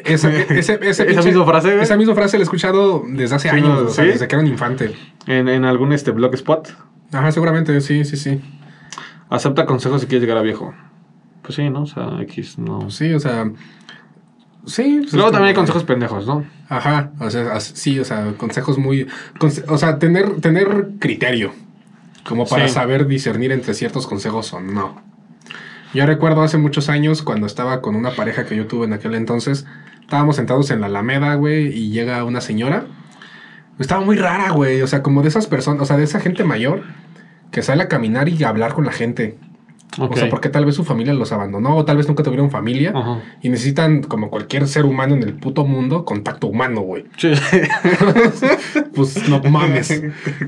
[0.04, 1.80] esa, ese, ese Esa misma frase.
[1.80, 3.88] Esa misma frase la he escuchado desde hace Sí, años, ¿no?
[3.88, 4.10] o sea, ¿Sí?
[4.10, 4.94] desde que era un infante.
[5.26, 6.68] En, en algún este blogspot,
[7.12, 8.40] Ajá, seguramente, sí, sí, sí.
[9.30, 10.74] acepta consejos si quieres llegar a viejo.
[11.42, 11.82] Pues sí, ¿no?
[11.82, 12.80] O sea, X, no.
[12.80, 13.50] Pues sí, o sea.
[14.66, 14.98] Sí.
[15.00, 16.44] pues Luego también hay consejos pendejos, ¿no?
[16.68, 19.06] Ajá, o sea, sí, o sea, consejos muy.
[19.38, 21.52] conse- o sea, tener, tener criterio.
[22.24, 22.74] Como para Sí.
[22.74, 25.02] saber discernir entre ciertos consejos o no.
[25.94, 29.14] Yo recuerdo hace muchos años cuando estaba con una pareja que yo tuve en aquel
[29.14, 29.66] entonces.
[30.00, 32.84] Estábamos sentados en la Alameda, güey, y llega una señora.
[33.78, 34.82] Estaba muy rara, güey.
[34.82, 36.82] O sea, como de esas personas, o sea, de esa gente mayor
[37.50, 39.38] que sale a caminar y a hablar con la gente.
[39.98, 42.92] O sea, porque tal vez su familia los abandonó, o tal vez nunca tuvieron familia.
[43.42, 47.04] Y necesitan, como cualquier ser humano en el puto mundo, contacto humano, güey.
[47.16, 47.32] Sí.
[48.94, 49.90] Pues no mames.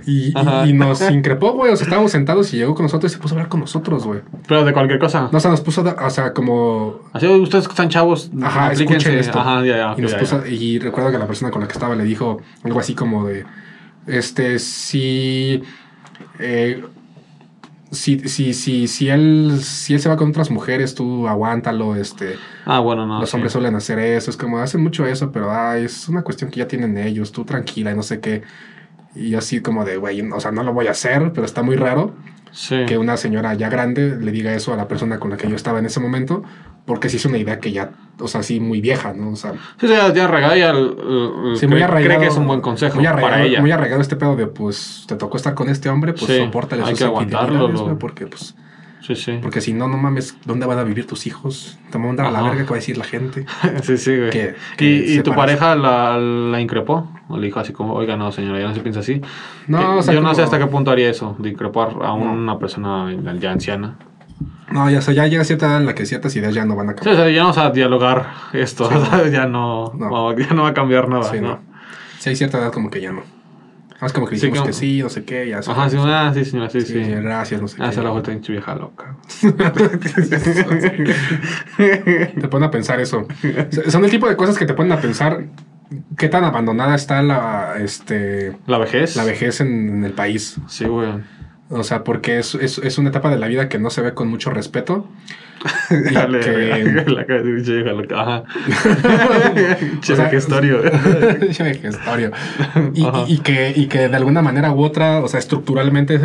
[0.07, 0.66] Y, y- Ajá.
[0.66, 1.73] y nos increpó, güey.
[1.73, 4.04] O sea, estábamos sentados y llegó con nosotros y se puso a hablar con nosotros,
[4.04, 4.21] güey.
[4.48, 5.29] Pero de cualquier cosa.
[5.31, 7.00] No, o sea, nos puso, a- o sea, como.
[7.12, 9.38] Así, ustedes que están chavos, Ajá, escuchen esto.
[9.38, 9.94] Ajá, ya, ya.
[9.96, 10.48] y, nos ya, puso- ya.
[10.50, 13.44] y recuerdo que la persona con la que estaba le dijo algo así como de.
[14.06, 15.62] Este, si.
[16.38, 16.83] eh,
[17.90, 22.36] si, si, si, si, él, si él se va con otras mujeres, tú aguántalo, este...
[22.64, 23.20] Ah, bueno, no.
[23.20, 23.36] Los sí.
[23.36, 26.58] hombres suelen hacer eso, es como hacen mucho eso, pero ay, es una cuestión que
[26.60, 28.42] ya tienen ellos, tú tranquila y no sé qué.
[29.14, 31.76] Y así como de, güey, o sea, no lo voy a hacer, pero está muy
[31.76, 32.14] raro
[32.52, 32.84] Sí.
[32.86, 35.54] que una señora ya grande le diga eso a la persona con la que yo
[35.54, 36.42] estaba en ese momento,
[36.87, 39.31] porque sí es una idea que ya, o sea, sí muy vieja, ¿no?
[39.31, 42.04] O sea, Sí, ya, ya arraigada al- al- sí, cree, muy arraigado.
[42.16, 43.60] cree que es un buen consejo muy arraigado, para ella.
[43.60, 46.83] Muy arraigado este pedo de, pues, te tocó estar con este hombre, pues Sí, soportale
[46.83, 48.54] hay sus que aguantarlo, lo- porque, pues,
[49.02, 49.38] Sí, sí.
[49.40, 51.78] porque si no, no mames, ¿dónde van a vivir tus hijos?
[51.90, 53.46] Te van a mandar a la verga, ¿qué va a decir la gente?
[53.83, 54.31] sí, sí, güey.
[54.31, 57.10] que- ¿Y, que y tu pareja la, la increpó?
[57.28, 59.20] ¿O le dijo así como, oiga, no, señora, ya no se piensa así?
[59.68, 62.12] No, Que o sea, yo no sé hasta qué punto haría eso, de increpar a
[62.12, 63.10] una persona
[63.40, 63.96] ya anciana.
[64.72, 66.76] No, ya, o sea, ya llega cierta edad en la que ciertas ideas ya no
[66.76, 67.16] van a Sí, o cambiar.
[67.16, 69.92] sea, ya no vamos a dialogar esto, Sí, ya no,
[70.38, 71.58] ya no va a cambiar nada, Sí, ¿no?
[72.18, 73.22] Si hay cierta edad como que ya no.
[74.00, 76.30] Más como que Sí, dijimos como- que sí, no sé qué, ya Ajá, sí, ah,
[76.32, 77.10] sí, señora, sí, Sí, sí.
[77.10, 78.00] gracias, no sé Ah, qué.
[78.00, 79.16] la vuelta pinche vieja loca.
[81.76, 83.26] Te ponen a pensar eso.
[83.88, 85.44] Son el tipo de cosas que te ponen a pensar
[86.16, 89.16] qué tan abandonada está la, este, ¿La vejez?
[89.16, 90.56] la vejez en, en el país.
[90.68, 91.10] Sí, güey.
[91.73, 94.12] O sea, porque es, es, es una etapa de la vida que no se ve
[94.12, 95.06] con mucho respeto.
[95.90, 98.08] Y Dale, que- la cara de.
[98.14, 98.44] Ajá.
[100.00, 100.81] Che, O sea, vejestorio.
[101.52, 102.31] Che, vejestorio.
[102.94, 103.25] Y, Ajá.
[103.29, 106.21] y- y que, y que de alguna manera u otra, o sea, estructuralmente, eh,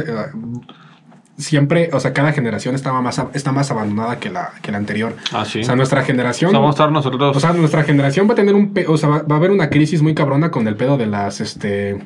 [1.37, 5.15] siempre, o sea, cada generación estaba más, está más abandonada que la, que la anterior.
[5.33, 5.59] Ah, sí.
[5.61, 6.49] O sea, nuestra generación.
[6.49, 7.35] O sea, vamos a estar nosotros.
[7.35, 8.73] O sea, nuestra generación va a tener un...
[8.87, 11.41] O sea, va, va a haber una crisis muy cabrona con el pedo de las,
[11.41, 12.01] este...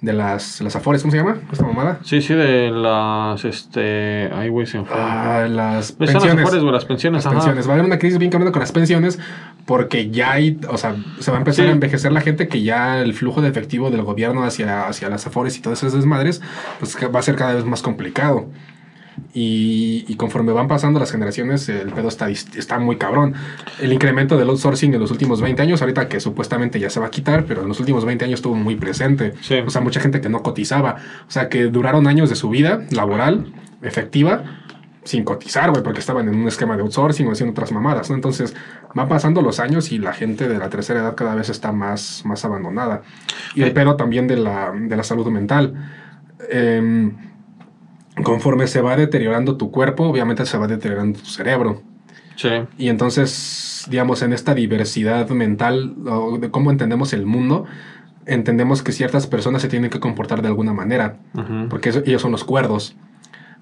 [0.00, 1.36] De las, las afores, ¿cómo se llama?
[1.52, 1.98] Esta mamada.
[2.02, 3.44] sí, sí, de las.
[3.44, 4.30] Este.
[4.34, 4.96] Ay, güey, se me fue.
[4.98, 6.36] Ah, las Pues son las pensiones.
[6.36, 7.24] mejores, güey, las pensiones.
[7.26, 7.66] Las pensiones.
[7.66, 9.18] Va a haber una crisis bien cabrona con las pensiones
[9.66, 11.68] porque ya hay, o sea, se va a empezar Sí.
[11.68, 15.26] a envejecer la gente que ya el flujo de efectivo del gobierno hacia, hacia las
[15.26, 16.40] afores y todas esas desmadres,
[16.78, 18.46] pues va a ser cada vez más complicado.
[19.32, 23.34] Y, y conforme van pasando las generaciones, el pedo está, está muy cabrón.
[23.80, 27.06] El incremento del outsourcing en los últimos 20 años, ahorita que supuestamente ya se va
[27.06, 29.34] a quitar, pero en los últimos 20 años estuvo muy presente.
[29.42, 29.56] Sí.
[29.64, 30.96] O sea, mucha gente que no cotizaba.
[31.28, 33.52] O sea, que duraron años de su vida laboral,
[33.82, 34.42] efectiva,
[35.04, 38.16] sin cotizar, güey, porque estaban en un esquema de outsourcing o haciendo otras mamadas, ¿no?
[38.16, 38.54] Entonces,
[38.94, 42.22] van pasando los años y la gente de la tercera edad cada vez está más,
[42.26, 43.02] más abandonada.
[43.54, 43.72] Y el Eh.
[43.72, 45.74] pedo también de la, de la salud mental.
[46.50, 47.16] Em,
[48.22, 51.82] conforme se va deteriorando tu cuerpo, obviamente se va deteriorando tu cerebro.
[52.36, 52.48] Sí.
[52.78, 57.66] Y entonces, digamos, en esta diversidad mental o de cómo entendemos el mundo,
[58.26, 61.16] entendemos que ciertas personas se tienen que comportar de alguna manera,
[61.68, 62.96] porque eso- ellos son los cuerdos.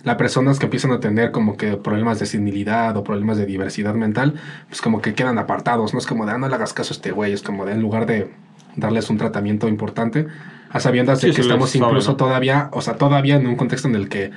[0.04, 3.94] Las personas que empiezan a tener como que problemas de senilidad o problemas de diversidad
[3.94, 4.34] mental,
[4.68, 6.96] pues como que quedan apartados, no es como de, ah, no le hagas caso a
[6.96, 8.30] este güey, es como de, en lugar de
[8.76, 10.26] darles un tratamiento importante,
[10.70, 12.16] a sabiendas de Sí, que estamos sabe, incluso ¿no?
[12.16, 14.30] todavía, o sea, todavía en un contexto en el que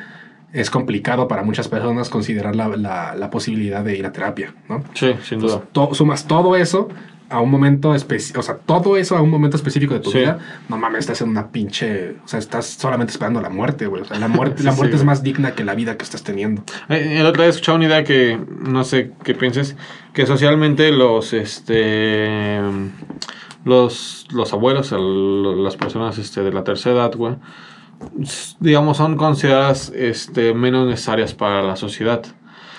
[0.53, 4.83] es complicado para muchas personas considerar la, la- la posibilidad de ir a terapia, ¿no?
[4.93, 5.53] Sí, sin duda.
[5.55, 6.89] Entonces, to- sumas todo eso
[7.29, 10.17] a un momento específico, o sea, todo eso a un momento específico de tu Sí.
[10.19, 14.01] vida, no mames, estás en una pinche, o sea, estás solamente esperando la muerte, güey.
[14.01, 16.63] O sea, la muerte, la muerte es más digna que la vida que estás teniendo.
[16.89, 19.77] Eh, El otro día he escuchado una idea que no sé qué pienses,
[20.11, 22.59] que socialmente los este
[23.65, 27.35] los, los abuelos, el- las personas este, de la tercera edad, güey,
[28.59, 32.23] digamos, son consideradas este, menos necesarias para la sociedad.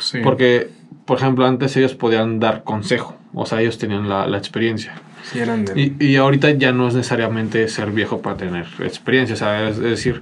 [0.01, 0.19] Sí.
[0.23, 0.71] Porque,
[1.05, 4.95] por ejemplo, antes ellos podían dar consejo, o sea, ellos tenían la, la experiencia.
[5.23, 9.35] Sí, eran de- Y, y ahorita ya no es necesariamente ser viejo para tener experiencia,
[9.35, 10.21] o sea, es, es decir,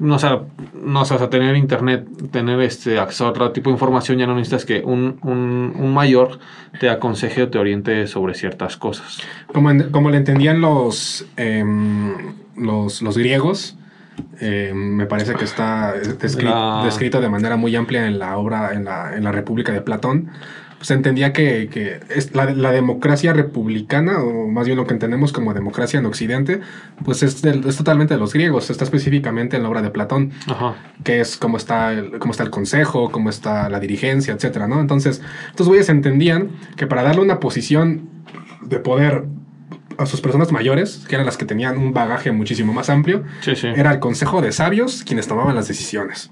[0.00, 0.40] no, o sea,
[0.74, 4.34] no, o sea, tener internet, tener este acceso a otro tipo de información, ya no
[4.34, 6.38] necesitas que un, un, un mayor
[6.80, 9.20] te aconseje o te oriente sobre ciertas cosas.
[9.52, 12.14] Como, en- como le entendían los, em,
[12.56, 13.76] los, los griegos,
[14.40, 15.94] em, me parece que está
[16.78, 19.80] La- descrito de manera muy amplia en la obra, en la, en la República de
[19.80, 20.30] Platón.
[20.80, 25.32] Se entendía que, que es la, la democracia republicana, o más bien lo que entendemos
[25.32, 26.60] como democracia en Occidente,
[27.04, 30.30] pues es, del- es totalmente de los griegos, está específicamente en la obra de Platón
[30.46, 30.76] Ajá.
[31.02, 34.80] que es cómo está el, cómo está el consejo, cómo está la dirigencia, etcétera, ¿no?
[34.80, 35.20] Entonces,
[35.50, 38.08] estos güeyes entendían que para darle una posición
[38.62, 39.24] de poder
[39.96, 43.56] a sus personas mayores, que eran las que tenían un bagaje muchísimo más amplio, Sí,
[43.56, 43.66] sí.
[43.74, 46.30] era el consejo de sabios quienes tomaban las decisiones.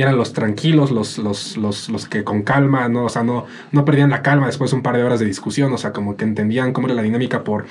[0.00, 3.04] Y eran los tranquilos, los, los, los, los que con calma, ¿no?
[3.04, 5.70] O sea, no, no perdían la calma después de un par de horas de discusión,
[5.74, 7.66] o sea, como que entendían cómo era la dinámica por,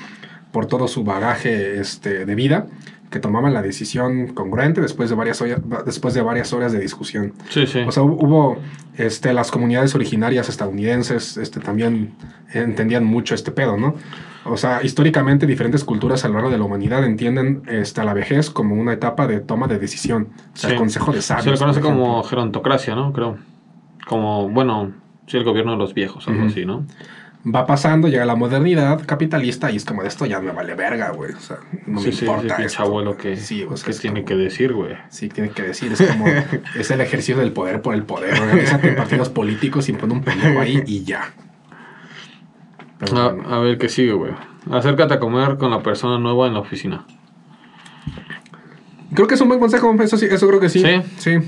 [0.52, 2.68] por todo su bagaje este, de vida,
[3.10, 7.32] que tomaban la decisión congruente después de varias, hoya- después de varias horas de discusión.
[7.48, 7.80] Sí, sí.
[7.80, 8.58] O sea, hu- hubo
[8.96, 12.12] este, las comunidades originarias estadounidenses este, también
[12.52, 13.96] entendían mucho este pedo, ¿no?
[14.44, 18.14] O sea, históricamente diferentes culturas a lo largo de la humanidad entienden este, a la
[18.14, 20.28] vejez como una etapa de toma de decisión.
[20.54, 20.74] O sea, Sí.
[20.74, 21.44] el consejo de sabios.
[21.44, 23.12] Se le conoce como gerontocracia, ¿no?
[23.12, 23.36] Creo.
[24.06, 24.92] Como, bueno,
[25.26, 26.86] sí, el gobierno de los viejos, algo así, ¿no?
[27.46, 31.10] Va pasando, llega la modernidad capitalista y es como de esto ya me vale verga,
[31.12, 31.32] güey.
[31.32, 32.42] O sea, no sí, me sí, importa.
[32.56, 34.96] pinche esto, abuelo que, Sí, o sea, que es tiene como- que decir, güey.
[35.08, 35.90] Sí, tiene que decir.
[35.92, 36.26] Es como.
[36.78, 38.38] es el ejercicio del poder por el poder.
[38.38, 41.32] Organízate partidos políticos y pon un pendejo ahí y ya.
[43.00, 44.32] A ver qué sigue, güey.
[44.70, 47.06] Acércate a comer con la persona nueva en la oficina.
[49.14, 49.94] Creo que es un buen consejo.
[50.00, 50.80] Eso sí, eso creo que sí.
[50.80, 51.02] ¿Sí?
[51.18, 51.38] Sí.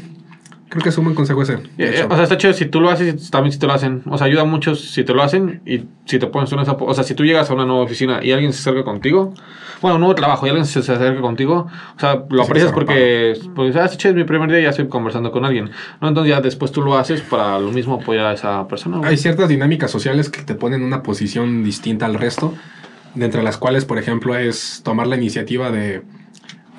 [0.73, 1.57] Creo que es un buen consejo ese.
[1.57, 2.07] de Eh, hecho.
[2.11, 4.03] o sea, está chido si tú lo haces y también si te lo hacen.
[4.07, 7.05] O sea, ayuda mucho si te lo hacen y si te pones po- O sea,
[7.05, 9.35] si tú llegas a una nueva oficina y alguien se acerca contigo,
[9.83, 11.67] bueno, un nuevo trabajo y alguien se, se acerca contigo,
[11.97, 14.71] o sea, lo aprecias que porque, pues, ah, chido, es mi primer día y ya
[14.71, 15.71] estoy conversando con alguien.
[16.01, 16.09] ¿no?
[16.09, 18.97] Entonces ya después tú lo haces para lo mismo apoyar a esa persona.
[18.97, 19.11] güey.
[19.11, 22.55] Hay ciertas dinámicas sociales que te ponen en una posición distinta al resto,
[23.15, 26.01] de entre las cuales, por ejemplo, es tomar la iniciativa de.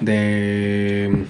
[0.02, 1.26] de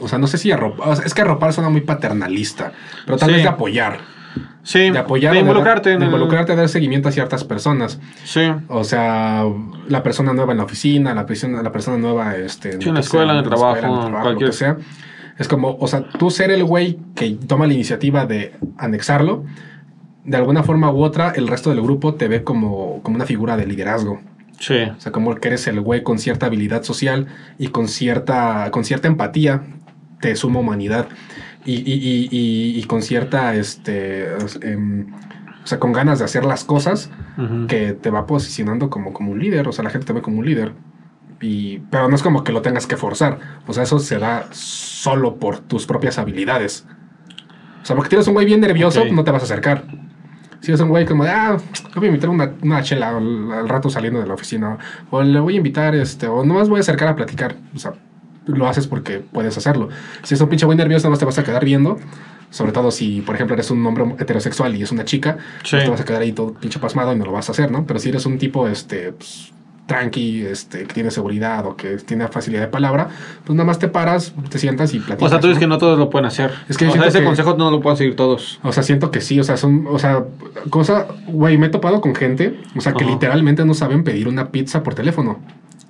[0.00, 0.88] o sea, no sé si arropar.
[0.88, 2.72] o sea, es que arropar suena muy paternalista,
[3.06, 3.34] pero tal Sí.
[3.36, 3.98] vez de apoyar.
[4.62, 5.32] Sí, De apoyar.
[5.34, 8.00] de involucrarte dar, en de el- involucrarte a dar seguimiento a ciertas personas.
[8.24, 8.40] Sí.
[8.68, 9.44] O sea,
[9.88, 13.00] la persona nueva en la oficina, la persona, la persona nueva este, Sí, en la
[13.00, 14.76] escuela, en el la trabajo, escuela, en lo cualquier- que sea.
[15.38, 19.44] Es como, o sea, tú ser el güey que toma la iniciativa de anexarlo,
[20.24, 23.56] de alguna forma u otra, el resto del grupo te ve como, como una figura
[23.58, 24.20] de liderazgo.
[24.58, 24.78] Sí.
[24.96, 27.26] O sea, como que eres el güey con cierta habilidad social
[27.58, 29.62] y con cierta, con cierta empatía,
[30.24, 31.06] te suma humanidad.
[31.66, 34.26] Y, y- y- y- y con cierta, este,
[34.62, 35.06] em,
[35.62, 37.10] o sea, con ganas de hacer las cosas,
[37.68, 40.38] que te va posicionando como, como un líder, o sea, la gente te ve como
[40.38, 40.72] un líder.
[41.40, 44.46] Y, pero no es como que lo tengas que forzar, o sea, eso se da
[44.52, 46.86] solo por tus propias habilidades.
[47.82, 49.84] O sea, porque tienes un güey bien nervioso, no te vas a acercar.
[50.60, 51.56] Si eres un güey como de, ah,
[51.96, 54.78] voy a invitar una, una chela al, al rato saliendo de la oficina,
[55.10, 57.92] o le voy a invitar, este, o nomás voy a acercar a platicar, o sea,
[58.46, 59.88] lo haces porque puedes hacerlo.
[60.22, 61.98] Si es un pinche güey nervioso, nomás te vas a quedar viendo.
[62.50, 65.70] Sobre todo si, por ejemplo, eres un hombre heterosexual y es una chica, Sí.
[65.72, 67.70] pues te vas a quedar ahí todo pinche pasmado y no lo vas a hacer,
[67.72, 67.84] ¿no?
[67.84, 69.52] Pero si eres un tipo, este, pues,
[69.86, 73.08] tranqui, este, que tiene seguridad o que tiene facilidad de palabra,
[73.44, 75.26] pues nada más te paras, te sientas y platicas.
[75.26, 75.60] O sea, tú dices ¿no?
[75.60, 76.52] que no todos lo pueden hacer.
[76.68, 78.60] Es que o sea, ese que- consejo no lo pueden seguir todos.
[78.62, 80.24] O sea, siento que sí, o sea, son, o sea,
[80.70, 83.12] cosa, güey, me he topado con gente, o sea, que Ajá.
[83.12, 85.40] literalmente no saben pedir una pizza por teléfono.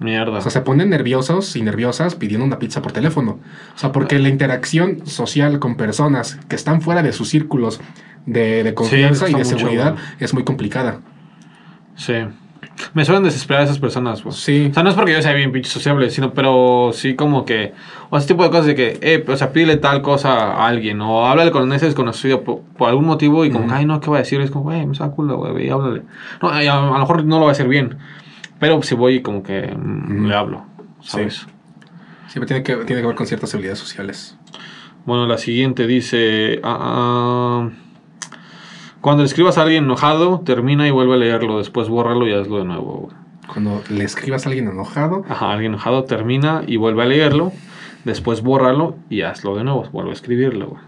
[0.00, 0.38] Mierda.
[0.38, 3.38] O sea, se ponen nerviosos y nerviosas pidiendo una pizza por teléfono.
[3.74, 7.80] O sea, porque la interacción social con personas que están fuera de sus círculos
[8.26, 11.00] de, de confianza y de mucho, seguridad es muy complicada.
[11.96, 12.14] Sí.
[12.92, 14.34] Me suelen desesperar esas personas, güey.
[14.34, 14.68] Sí.
[14.70, 17.72] O sea, no es porque yo sea bien pinche sociable, sino, pero sí como que.
[18.10, 21.00] O ese tipo de cosas de que, eh, o sea, pídele tal cosa a alguien,
[21.00, 24.16] o háblale con ese desconocido por, por algún motivo y como, ay, no, ¿qué va
[24.16, 24.40] a decir?
[24.40, 26.02] Es como, güey, me saca culo, güey, y háblale.
[26.42, 27.98] No, a, a lo mejor no lo va a hacer bien,
[28.64, 30.64] pero si voy como que mm, le hablo,
[31.02, 31.46] ¿sabes?
[32.28, 34.36] Siempre tiene que, tiene que ver con ciertas habilidades sociales.
[35.06, 36.60] Bueno, la siguiente dice.
[36.64, 37.70] ah, ah,
[39.00, 41.58] cuando le escribas a alguien enojado, termina y vuelve a leerlo.
[41.58, 43.10] Después bórralo y hazlo de nuevo.
[43.52, 47.52] Cuando le escribas a alguien enojado, Ajá, alguien enojado termina y vuelve a leerlo.
[48.04, 49.88] Después bórralo y hazlo de nuevo.
[49.92, 50.68] Vuelve a escribirlo.
[50.68, 50.82] güey.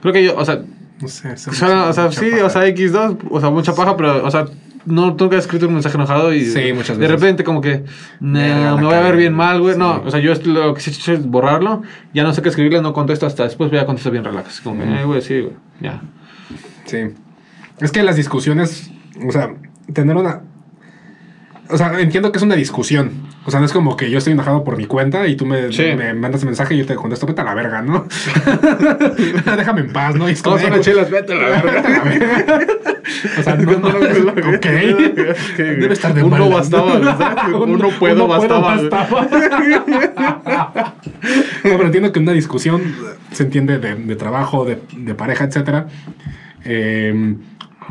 [0.00, 0.62] Creo que yo, o sea,
[1.00, 1.32] no sé.
[1.34, 2.44] es suena- o sea, sí, paja.
[2.46, 4.46] o sea, X2, o sea, mucha paja, pero, o sea,
[4.86, 7.20] no, nunca has escrito un mensaje enojado y Sí, muchas de veces.
[7.20, 7.84] repente como que,
[8.20, 9.18] "Nah, me voy a ver cagué".
[9.18, 9.76] bien mal, güey.
[9.76, 11.82] No, o sea, yo lo que sí he hecho es borrarlo,
[12.14, 14.60] ya no sé qué escribirle, no contesto hasta después, voy a contestar bien relax.
[14.62, 16.00] Como que, eh, güey, sí, güey, ya.
[16.86, 16.98] Sí.
[17.80, 18.90] Es que las discusiones,
[19.26, 19.54] o sea,
[19.92, 20.42] tener una...
[21.68, 23.10] O sea, entiendo que es una discusión.
[23.44, 25.72] O sea, no es como que yo estoy enojado por mi cuenta y tú me,
[25.72, 25.84] Sí.
[25.96, 28.06] me mandas un mensaje y yo te contesto, vete a la verga, ¿no?
[29.56, 30.28] Déjame en paz, ¿no?
[30.28, 31.72] Y es como, "Eh, chelas, vete a la verga.
[31.72, 32.58] vete a la verga.
[33.38, 34.66] O sea, no, no, ok.
[35.56, 37.00] Debe estar de Uno malas, bastaba, ¿no?
[37.00, 37.52] ¿verdad?
[37.54, 38.74] Uno puedo, bastaba.
[38.76, 39.28] bastaba.
[41.64, 42.82] No, pero entiendo que una discusión
[43.32, 45.86] se entiende de, de trabajo, de, de pareja, etcétera.
[46.64, 47.36] Eh,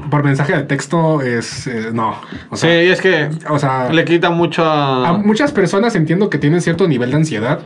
[0.10, 2.16] por mensaje de texto es eh, no.
[2.50, 5.14] O Sí, sea, y es que o sea le quita mucho a a...
[5.14, 7.60] muchas personas entiendo que tienen cierto nivel de ansiedad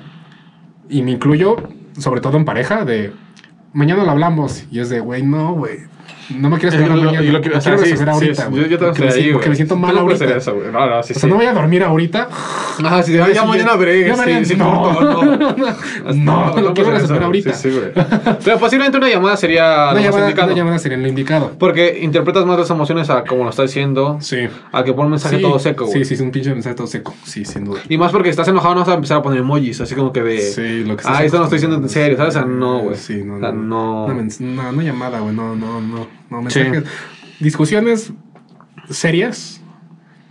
[0.90, 1.56] y me incluyo,
[1.98, 3.14] sobre todo en pareja, de
[3.74, 5.78] mañana lo hablamos y es de, güey, no, güey.
[6.36, 7.26] No me quieres esperar lo- mañana.
[7.26, 8.94] y lo que- me o sea, quiero sí, resolver sí, ahorita, sí, yo- yo también
[9.08, 10.26] porque, ahí, porque me siento mal no ahorita.
[10.38, 10.56] eso.
[10.72, 12.30] No, no, sí, O sea, no voy a dormir ahorita.
[12.84, 14.08] Ah, sí, Ya ya, mañana veré.
[14.08, 14.16] Ya
[14.46, 16.14] sí, no, no, no.
[16.14, 17.54] No, lo quiero resolver ahorita.
[17.54, 17.92] Sí, güey.
[18.46, 20.48] Pero posiblemente una llamada sería lo indicado.
[20.48, 21.52] una llamada sería lo indicado.
[21.58, 24.48] Porque interpretas más las emociones a como lo está diciendo, Sí.
[24.72, 26.00] a que pone un mensaje todo seco, güey.
[26.00, 27.14] Sí, sí, es un pinche mensaje todo seco.
[27.24, 27.80] Sí, sin duda.
[27.90, 30.22] Y más porque estás enojado, no vas a empezar a poner emojis, así como que
[30.24, 30.40] de.
[30.40, 32.36] Sí, lo que Ah, esto no estoy diciendo en serio, ¿sabes?
[32.36, 32.96] O sea, no, güey.
[32.96, 35.36] Sí, no, no, no llamada, güey.
[35.36, 36.18] No, no, no.
[36.30, 36.60] No, Sí.
[36.60, 36.84] mensajes.
[37.40, 38.14] Discusiones
[38.90, 39.62] serias.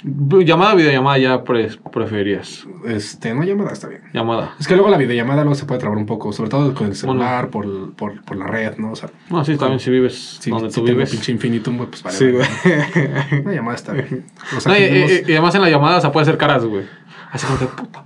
[0.04, 2.64] Llamada videollamada ya pre- preferirías.
[2.86, 4.02] Este, no llamada, está bien.
[4.14, 4.54] Llamada.
[4.60, 6.94] Es que luego la videollamada luego se puede trabar un poco, sobre todo con el
[6.94, 8.92] celular, por, por, por la red, ¿no?
[8.92, 11.10] O sea, No, sí, también si vives si, donde si tú vives.
[11.10, 12.16] pinche infinitum, güey, pues vale.
[12.16, 12.46] Sí, güey.
[13.44, 14.24] Una llamada está bien.
[14.56, 16.84] O sea, No, y, y- y además en la llamada se puede hacer caras, güey.
[17.32, 18.04] Así como de puta.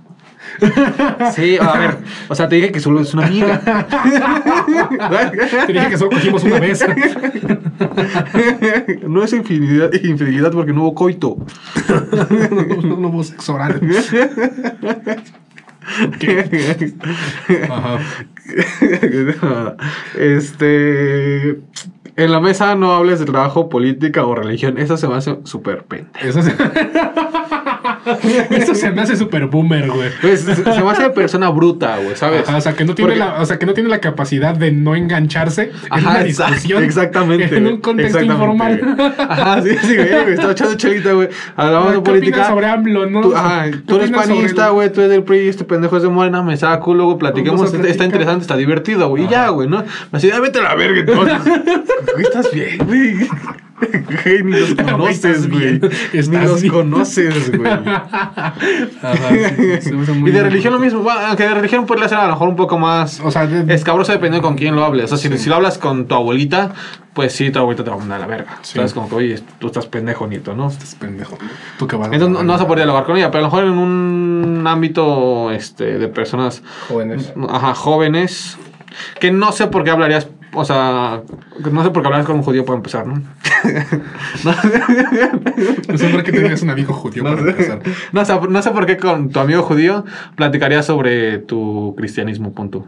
[1.33, 1.97] Sí, a ver.
[2.27, 3.59] O sea, te dije que solo es una amiga.
[5.67, 6.85] Te dije que solo cogimos una vez.
[9.07, 11.37] No es infidelidad, infidelidad porque no hubo coito.
[12.81, 13.79] no, no hubo sexo oral.
[17.69, 17.99] Ajá.
[20.17, 21.59] este.
[22.15, 24.77] En la mesa no hables de trabajo, política o religión.
[24.77, 26.11] Eso se me hace súper pendejo.
[26.21, 26.53] Eso se...
[28.51, 30.09] Eso se me hace súper boomer, güey.
[30.21, 32.47] Pues, se, se me hace persona bruta, güey, ¿sabes?
[32.47, 34.55] Ajá, o sea, que no tiene Porque- la, o sea, que no tiene la capacidad
[34.55, 36.83] de no engancharse en Ajá, una exact- discusión.
[36.83, 37.55] Exactamente.
[37.55, 38.79] En güey, un contexto informal.
[38.83, 39.11] güey.
[39.17, 40.09] Ajá, sí, sí, güey.
[40.09, 41.29] güey, Estaba echando chelita, güey.
[41.55, 42.47] Hablamos de ¿Qué opinas política.
[42.49, 43.21] sobre AMLO, no?
[43.21, 46.09] Tú, ajá, ¿Qué tú eres panista, güey, tú eres del PRI, este pendejo es de
[46.09, 49.47] Morena, me saco, luego platiquemos, Vamos a está, está interesante, está divertido, güey, y ya,
[49.49, 49.83] güey, ¿no?
[50.11, 51.37] Así, ah, vete a la verga, entonces.
[52.13, 53.27] Güey, estás bien, güey.
[54.23, 55.79] Güey, ni los Güey, conoces, estás güey.
[55.79, 56.73] bien, Ni estás los bien.
[56.73, 57.71] conoces, güey.
[57.71, 58.53] Ajá,
[59.81, 60.43] sí, muy Y de bien.
[60.45, 63.19] religión lo mismo, bueno, aunque de religión puede ser a lo mejor un poco más
[63.19, 65.11] O sea, de- escabroso dependiendo con quién lo hables.
[65.11, 66.71] O sea, si, si lo hablas con tu abuelita,
[67.13, 68.57] pues sí, tu abuelita te va a mandar a la verga.
[68.61, 68.75] Sí.
[68.75, 70.67] Sabes, como que, oye, tú estás pendejo, nieto, ¿no?
[70.69, 71.37] Estás pendejo.
[71.77, 73.53] Tú que vas Entonces no, no vas a poder dialogar con ella, pero a lo
[73.53, 77.33] mejor en un ámbito este, de personas Jóvenes.
[77.49, 78.57] ajá, jóvenes,
[79.19, 81.21] que no sé por qué hablarías, o sea,
[81.71, 83.15] no sé por qué hablarías con un judío para empezar, ¿no?
[83.15, 84.51] no,
[85.89, 87.81] No sé por qué tendrías un amigo judío para empezar.
[88.11, 92.53] no, o sea, no sé por qué con tu amigo judío platicarías sobre tu cristianismo,
[92.53, 92.87] punto.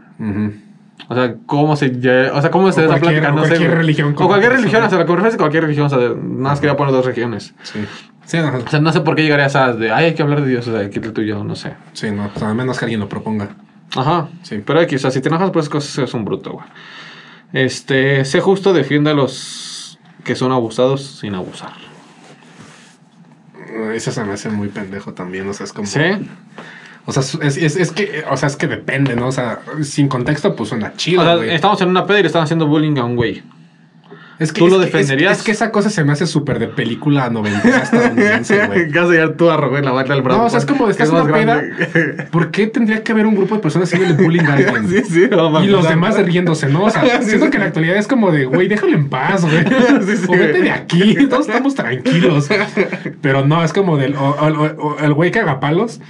[1.08, 1.86] O sea, cómo se
[2.32, 4.88] o sea, cómo se O cualquier- o no sé, cualquier religión O cualquier religión, o
[4.88, 7.54] sea, lo que refieres a cualquier religión, o sea, nada más quería poner dos regiones.
[7.62, 7.80] Sí.
[8.24, 10.40] Sí, no, O sea, no sé por qué llegarías a de, ay, hay que hablar
[10.42, 11.74] de Dios, o sea, quita el tuyo, no sé.
[11.92, 12.28] sí, no.
[12.34, 13.50] O sea, a menos que alguien lo proponga.
[13.94, 14.62] Ajá, Sí.
[14.66, 16.64] Pero aquí, o sea, si te enojas por esas cosas, eres un bruto, güey.
[17.52, 21.72] Este, sé justo, defiende a los que son abusados sin abusar.
[23.94, 25.48] Ese se me hace muy pendejo también.
[25.48, 25.86] O sea, es como.
[25.86, 26.00] ¿Sí?
[27.06, 29.28] O sea, es, es, es que, o sea, es que depende, ¿no?
[29.28, 32.26] O sea, sin contexto, pues suena chido, O sea, estamos en una peda y le
[32.26, 33.42] están haciendo bullying a un güey.
[34.38, 35.38] Es que, ¿tú es lo que- es- defenderías?
[35.38, 38.90] Es, que esa cosa se me hace súper de película noventera estadounidense, güey.
[38.90, 40.40] Casi ya tú a Rubén la banda del brazo.
[40.40, 41.62] No, o sea, es como de estás en una peda.
[42.30, 44.88] ¿Por qué tendría que haber un grupo de personas haciéndole bullying a alguien?
[44.88, 46.84] sí, sí, no, Y los demás riéndose, ¿no?
[46.84, 47.50] O sea, Sí, siento sí.
[47.50, 49.64] que en la actualidad es como de, güey, déjalo en paz, güey.
[49.64, 52.48] Sí, o vete de aquí, todos estamos tranquilos.
[53.22, 56.00] Pero no, es como del, o, o- o- o el güey cagapalos,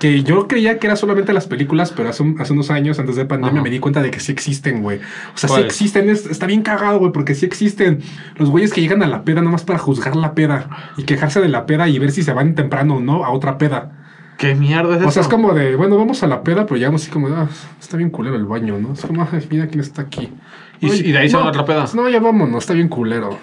[0.00, 3.14] que yo creía que era solamente las películas, pero hace, un- hace unos años, antes
[3.16, 3.62] de pandemia, Ajá.
[3.62, 4.98] me di cuenta de que sí existen, güey.
[5.34, 8.00] O sea, sí existen, es- está bien cagado, güey, porque sí existen
[8.36, 11.48] los güeyes que llegan a la peda nomás para juzgar la peda y quejarse de
[11.48, 13.92] la peda y ver si se van temprano o no a otra peda.
[14.38, 15.08] ¿Qué mierda es eso?
[15.08, 17.36] O sea, es como de, bueno, vamos a la peda, pero llegamos así como, de,
[17.36, 17.48] ah,
[17.78, 18.94] está bien culero el baño, ¿no?
[18.94, 20.32] Es como, ay, mira quién está aquí.
[20.80, 21.84] Y- Oye, y de ahí se no, van a otra peda.
[21.94, 23.38] No, ya vámonos, está bien culero.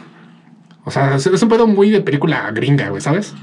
[0.85, 3.35] O sea, es, es un pedo muy de película gringa, güey, ¿sabes?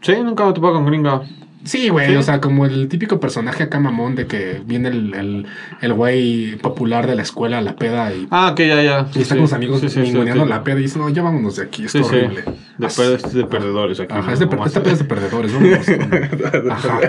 [0.00, 1.22] Sí, nunca me topado con gringa.
[1.64, 2.16] Sí, güey, Sí.
[2.16, 5.46] o sea, como el típico personaje acá mamón de que viene el, el,
[5.82, 9.06] el güey popular de la escuela a la peda y, Ah, que ya, ya.
[9.14, 10.48] y está con sus amigos Sí, sí, sí, ninguneando sí.
[10.50, 12.04] la peda y dice, no, ya vámonos de aquí, Sí, sí.
[12.04, 12.44] horrible.
[12.80, 14.14] De, As- per- es de perdedores aquí.
[14.16, 15.52] Ajá, es de, per- esta peda es de perdedores.
[16.70, 17.00] Ajá.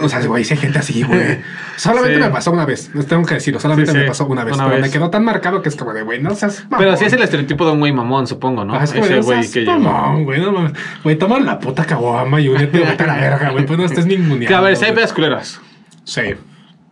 [0.00, 1.38] O sea, güey, sí hay gente así, güey.
[1.76, 2.22] Solamente Sí.
[2.22, 2.90] me pasó una vez.
[2.94, 3.58] Les tengo que decirlo.
[3.60, 4.54] Solamente Sí, me pasó una vez.
[4.54, 4.86] Una pero vez.
[4.86, 6.66] me quedó tan marcado que es como de, güey, no seas.
[6.68, 6.96] Pero mamón.
[6.98, 8.74] sí es el estereotipo de un güey mamón, supongo, ¿no?
[8.74, 10.40] Ajá, es Ese güey que mamón, güey.
[10.40, 10.72] No mames.
[11.02, 13.64] Güey, toma la puta caguama y únete vete a la verga, güey.
[13.66, 14.46] Pues no estés ninguneando.
[14.46, 15.60] Que a ver, si hay pedas culeras.
[16.04, 16.22] Sí.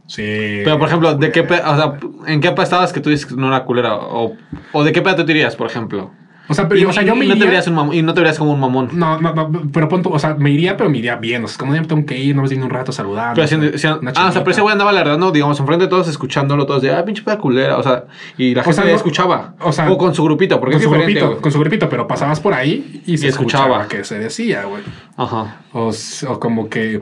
[0.07, 0.61] Sí.
[0.65, 1.95] Pero, por ejemplo, ¿de qué o sea,
[2.27, 3.95] ¿en qué peda estabas que tú dices que no era culera?
[3.97, 4.35] O,
[4.73, 6.11] o de qué peda te irías, por ejemplo?
[6.47, 7.47] O sea, pero y, o sea, yo me no te iría.
[7.47, 8.91] verías un mamón, y no te verías como un mamón.
[8.93, 11.43] No, no, no, pero punto, o sea, me iría, pero me iría bien.
[11.43, 13.35] O sea, como ya me tengo que ir, no me un rato saludando.
[13.43, 16.07] Pero si- si- ah, o sea, pero ese güey andaba alargando, digamos, enfrente de todos,
[16.07, 18.05] escuchándolo todos de, ah, pinche peda culera, o sea,
[18.37, 19.55] y la O gente sea, no- escuchaba.
[19.61, 22.07] o sea, o con su grupito, porque con es su grupito, con su grupito, pero
[22.07, 23.65] pasabas por ahí y se Y escuchaba.
[23.65, 24.83] escuchaba que se decía, güey.
[25.17, 25.61] Ajá.
[25.73, 25.91] O,
[26.29, 27.01] o como que,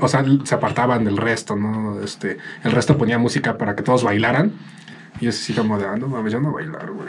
[0.00, 2.00] o sea, se apartaban del resto, ¿no?
[2.00, 4.52] Este, el resto ponía música para que todos bailaran.
[5.20, 7.08] Y es así como de, ah, no mames, yo no bailar, güey.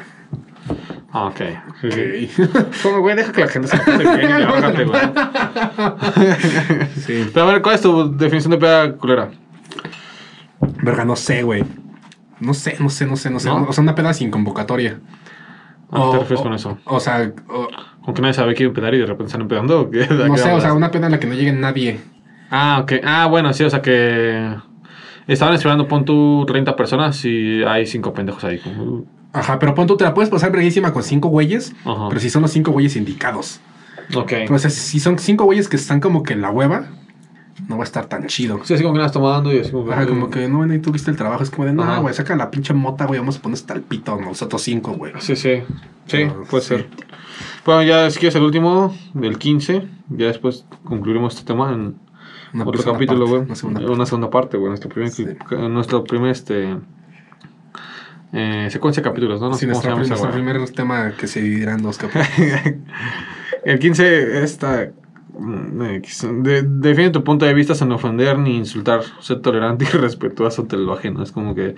[1.12, 1.42] Ah, ok.
[2.84, 5.02] Como, güey, deja que la gente se pase bien y bájate, güey.
[6.98, 7.30] sí.
[7.34, 9.30] Pero a ver, ¿cuál es tu definición de peda culera?
[10.84, 11.64] Verga, no sé, güey.
[12.40, 13.48] No sé, no sé, no sé, no sé.
[13.50, 13.64] ¿No?
[13.64, 15.00] O sea, una peda sin convocatoria.
[15.92, 16.78] ¿A qué te refieres o- con eso?
[16.86, 17.68] O sea, o-
[18.04, 19.82] ¿Con que nadie sabe que iba a empedar y de repente están empedando?
[19.82, 20.00] ¿o qué?
[20.08, 22.02] ¿De no qué sé, o sea, una peda en la que no llegue nadie.
[22.52, 22.94] Ah, ok.
[23.04, 24.54] Ah, bueno, sí, o sea que...
[25.28, 28.60] Estaban esperando, pon tú 30 personas y hay cinco pendejos ahí.
[28.60, 32.08] como, uh, Ajá, pero pon tú, te la puedes pasar breguísima con cinco güeyes, Ajá.
[32.10, 33.60] pero si son los cinco güeyes indicados.
[34.16, 34.32] Ok.
[34.58, 36.88] Sea, si son cinco güeyes que están como que en la hueva,
[37.68, 38.60] no va a estar tan chido.
[38.64, 39.94] Sí, así como que nada tomando y así como que.
[39.94, 41.42] Ajá, como que no, bueno, y tú viste el trabajo.
[41.44, 43.82] Es como de, no, güey, saca la pinche mota, güey, vamos a poner hasta el
[43.82, 45.14] pito nosotros cinco, güey.
[45.20, 45.64] Sí, sí.
[46.08, 46.68] Sí, puede sí.
[46.70, 46.88] ser.
[47.66, 49.88] Bueno, ya si quieres el último, del 15.
[50.10, 51.96] Ya después concluiremos este tema en
[52.54, 53.42] Una otro capítulo, güey.
[53.42, 54.06] una segunda Una, parte.
[54.06, 54.70] segunda parte, güey.
[54.70, 55.26] Nuestro primer, Sí.
[55.70, 56.78] nuestro primer este,
[58.34, 59.50] eh, secuencia de capítulos, ¿no?
[59.50, 62.28] No Sí, sé nuestro, primer tema que se dividirá en dos capítulos.
[63.66, 64.90] El 15 está...
[65.38, 69.02] mm, de- define tu punto de vista sin ofender ni insultar.
[69.20, 71.24] Sé tolerante y respetuoso ante lo ajeno.
[71.24, 71.76] Es como que...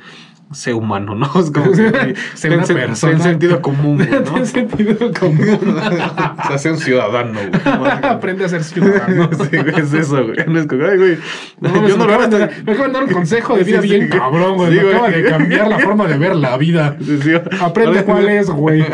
[0.54, 1.26] Sé humano, ¿no?
[1.42, 2.16] Es como que...
[2.36, 3.12] Sé ten una sen- persona.
[3.14, 4.22] ten sentido común, güey, ¿no?
[4.22, 5.76] Tiene sentido común.
[5.78, 7.92] o sea, sé un ciudadano, güey.
[8.04, 9.30] Aprende a ser ciudadano.
[9.34, 10.38] Sí, es eso, güey.
[10.48, 11.18] No es como, ay, güey.
[11.60, 14.56] No, yo no lo me acaban de dar un consejo de vida Sí, bien cabrón,
[14.56, 14.72] güey.
[14.72, 14.94] Sí, me güey.
[14.96, 16.98] acaba de cambiar la forma de ver la vida.
[17.60, 18.86] Aprende cuál es, güey.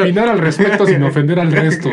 [0.00, 1.90] Opinar al respecto sin ofender al resto.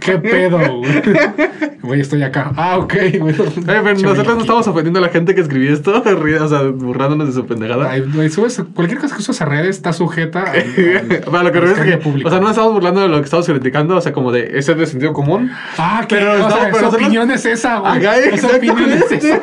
[0.00, 1.02] ¿Qué pedo, güey?
[1.82, 2.52] Güey, estoy acá.
[2.56, 3.34] Ah, ok, güey.
[3.64, 6.02] Pero nosotros no estamos ofendiendo a la gente que escribió esto,
[6.44, 7.90] o sea, burlándonos de su pendejada.
[7.90, 11.58] Ay, güey, subes- cualquier cosa que subes a redes está sujeta al- Para lo que
[11.72, 12.28] es que, público.
[12.28, 14.72] o sea, no estamos burlando de lo que estamos criticando, o sea, como de ese
[14.72, 15.50] es de sentido común.
[15.78, 18.04] Ah, que pero o estamos- sea, pero esa opinión es esa, güey.
[18.04, 19.40] Esa opinión es esa.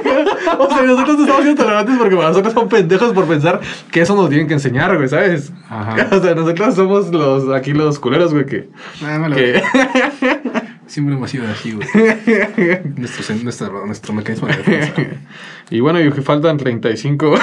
[0.59, 3.59] O sea, nosotros no estamos siendo tolerantes porque para nosotros son pendejos por pensar
[3.91, 5.51] que eso nos tienen que enseñar, güey, ¿sabes?
[5.69, 5.95] Ajá.
[6.15, 8.69] O sea, nosotros somos los, aquí los culeros, güey, que...
[9.03, 11.88] Ah, vale, que Siempre hemos sido así, güey.
[12.96, 14.94] nuestro, nuestro, nuestro mecanismo de defensa.
[15.70, 17.36] y bueno, y que faltan 35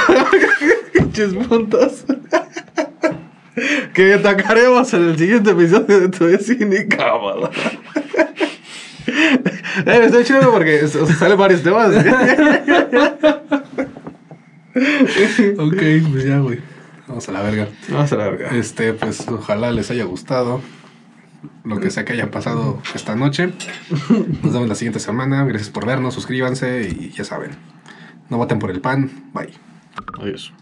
[0.92, 2.04] pinches puntos.
[3.92, 7.50] que atacaremos en el siguiente episodio de Tu y Cámara.
[9.06, 11.94] Eh, me estoy chido porque o sea, salen varios temas.
[15.58, 16.60] ok, pues ya, güey.
[17.06, 17.68] Vamos a la verga.
[17.90, 18.56] Vamos a la verga.
[18.56, 20.62] Este, pues ojalá les haya gustado
[21.64, 23.52] lo que sea que haya pasado esta noche.
[24.42, 25.44] Nos vemos la siguiente semana.
[25.44, 27.52] Gracias por vernos, suscríbanse y ya saben.
[28.28, 29.30] No voten por el pan.
[29.32, 29.52] Bye.
[30.20, 30.52] Adiós.